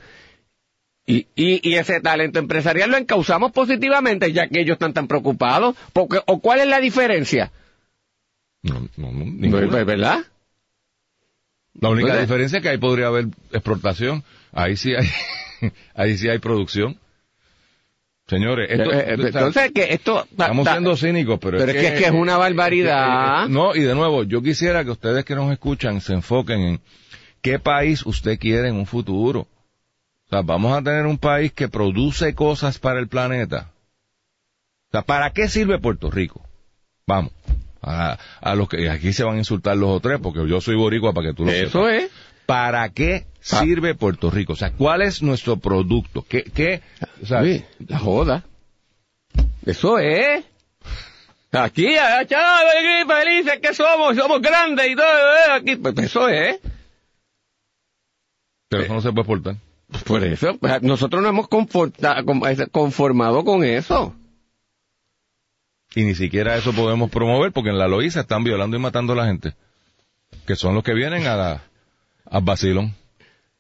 Y, 1.07 1.27
y, 1.37 1.69
y 1.69 1.75
ese 1.75 2.01
talento 2.01 2.39
empresarial 2.39 2.91
lo 2.91 2.97
encauzamos 2.97 3.53
positivamente, 3.53 4.33
ya 4.33 4.49
que 4.49 4.61
ellos 4.61 4.75
están 4.75 4.95
tan 4.95 5.07
preocupados. 5.07 5.77
Porque, 5.93 6.21
¿O 6.27 6.41
cuál 6.41 6.61
es 6.61 6.67
la 6.67 6.81
diferencia? 6.81 7.53
No, 8.63 8.81
no, 8.97 9.13
no, 9.13 9.25
ninguna. 9.27 9.69
Pues, 9.69 9.85
¿Verdad? 9.85 10.21
La 11.81 11.89
única 11.91 12.07
¿Verdad? 12.09 12.23
diferencia 12.23 12.57
es 12.59 12.63
que 12.63 12.69
ahí 12.71 12.79
podría 12.79 13.09
haber 13.09 13.27
exportación. 13.53 14.25
Ahí 14.53 14.77
sí 14.77 14.95
hay, 14.95 15.09
ahí 15.95 16.17
sí 16.17 16.29
hay 16.29 16.39
producción. 16.39 16.99
Señores, 18.27 18.71
esto, 18.71 18.91
Eh, 18.91 18.99
eh, 19.01 19.15
entonces, 19.19 19.73
que 19.73 19.93
esto... 19.93 20.27
ta- 20.35 20.45
estamos 20.47 20.65
ta- 20.65 20.73
siendo 20.73 20.97
cínicos, 20.97 21.39
pero, 21.43 21.59
pero 21.59 21.73
es 21.73 21.77
que, 21.77 21.87
es 21.89 22.01
que 22.01 22.07
es 22.07 22.13
una 22.13 22.39
barbaridad. 22.39 23.45
eh, 23.45 23.49
no, 23.51 23.75
y 23.77 23.81
de 23.83 23.95
nuevo, 23.95 24.23
yo 24.25 24.41
quisiera 24.41 24.83
que 24.83 24.91
ustedes 24.93 25.27
que 25.27 25.35
nos 25.35 25.53
escuchan 25.53 26.01
se 26.01 26.15
enfoquen 26.15 26.61
en 26.61 26.81
qué 27.43 27.59
país 27.59 28.07
usted 28.07 28.39
quiere 28.39 28.69
en 28.71 28.77
un 28.77 28.87
futuro. 28.87 29.47
O 30.27 30.31
sea, 30.31 30.43
vamos 30.43 30.77
a 30.77 30.83
tener 30.83 31.07
un 31.07 31.19
país 31.19 31.53
que 31.53 31.69
produce 31.69 32.35
cosas 32.35 32.79
para 32.79 32.99
el 33.01 33.09
planeta. 33.09 33.71
O 34.89 34.91
sea, 34.93 35.03
¿para 35.03 35.31
qué 35.33 35.49
sirve 35.49 35.79
Puerto 35.79 36.11
Rico? 36.11 36.43
Vamos. 37.07 37.33
A, 37.83 38.17
a 38.41 38.55
los 38.55 38.69
que 38.69 38.89
aquí 38.89 39.13
se 39.13 39.25
van 39.25 39.35
a 39.35 39.39
insultar 39.39 39.77
los 39.77 39.91
otros, 39.91 40.19
porque 40.23 40.49
yo 40.49 40.61
soy 40.63 40.75
boricua 40.77 41.13
para 41.13 41.29
que 41.29 41.35
tú 41.35 41.45
lo 41.45 41.51
Eso 41.53 41.87
sepas. 41.87 42.05
es. 42.05 42.11
¿Para 42.47 42.89
qué 42.91 43.27
Ah. 43.51 43.61
sirve 43.61 43.95
Puerto 43.95 44.31
Rico? 44.31 44.55
O 44.55 44.57
sea, 44.57 44.73
¿cuál 44.73 45.03
es 45.03 45.23
nuestro 45.23 45.59
producto? 45.59 46.25
¿Qué, 46.27 46.45
qué, 46.45 46.81
o 47.23 47.27
sea, 47.27 47.43
la 47.87 47.99
joda. 47.99 48.43
Eso 49.67 49.99
es. 49.99 50.45
Aquí, 51.53 51.95
agachados, 51.97 52.73
felices 53.07 53.61
que 53.61 53.75
somos, 53.75 54.17
somos 54.17 54.41
grandes 54.41 54.89
y 54.91 54.97
todo, 54.97 55.05
eh, 55.07 55.53
aquí, 55.53 55.77
pues 55.77 55.97
eso 55.99 56.29
es. 56.29 56.59
pero 58.69 58.83
eso 58.85 58.95
no 58.95 59.01
se 59.03 59.11
puede 59.13 59.21
exportar. 59.21 59.57
Por 60.05 60.25
eso, 60.25 60.57
pues, 60.59 60.83
nosotros 60.83 61.23
nos 61.23 61.31
hemos 61.31 61.49
conformado 62.71 63.45
con 63.45 63.65
eso. 63.65 64.15
Y 65.95 66.03
ni 66.03 66.15
siquiera 66.15 66.57
eso 66.57 66.73
podemos 66.73 67.11
promover 67.11 67.53
porque 67.53 67.71
en 67.71 67.79
la 67.79 67.89
Loíza 67.89 68.21
están 68.21 68.45
violando 68.45 68.77
y 68.77 68.81
matando 68.81 69.13
a 69.13 69.17
la 69.17 69.27
gente. 69.27 69.55
Que 70.47 70.57
son 70.57 70.75
los 70.75 70.83
que 70.83 70.93
vienen 70.93 71.27
a 71.27 71.37
la, 71.37 71.63
a 72.27 72.41
Basilón. 72.41 72.95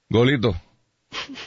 Golito. 0.08 0.54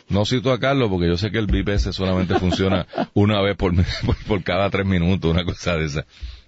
No 0.07 0.25
cito 0.25 0.51
a 0.53 0.59
Carlos 0.59 0.89
porque 0.89 1.07
yo 1.07 1.17
sé 1.17 1.29
que 1.29 1.39
el 1.39 1.69
ese 1.69 1.91
solamente 1.91 2.39
funciona 2.39 2.87
una 3.13 3.41
vez 3.41 3.57
por, 3.57 3.73
por, 4.05 4.15
por 4.25 4.43
cada 4.43 4.69
tres 4.69 4.85
minutos, 4.85 5.29
una 5.29 5.43
cosa 5.43 5.75
de 5.75 5.85
esa. 5.85 6.05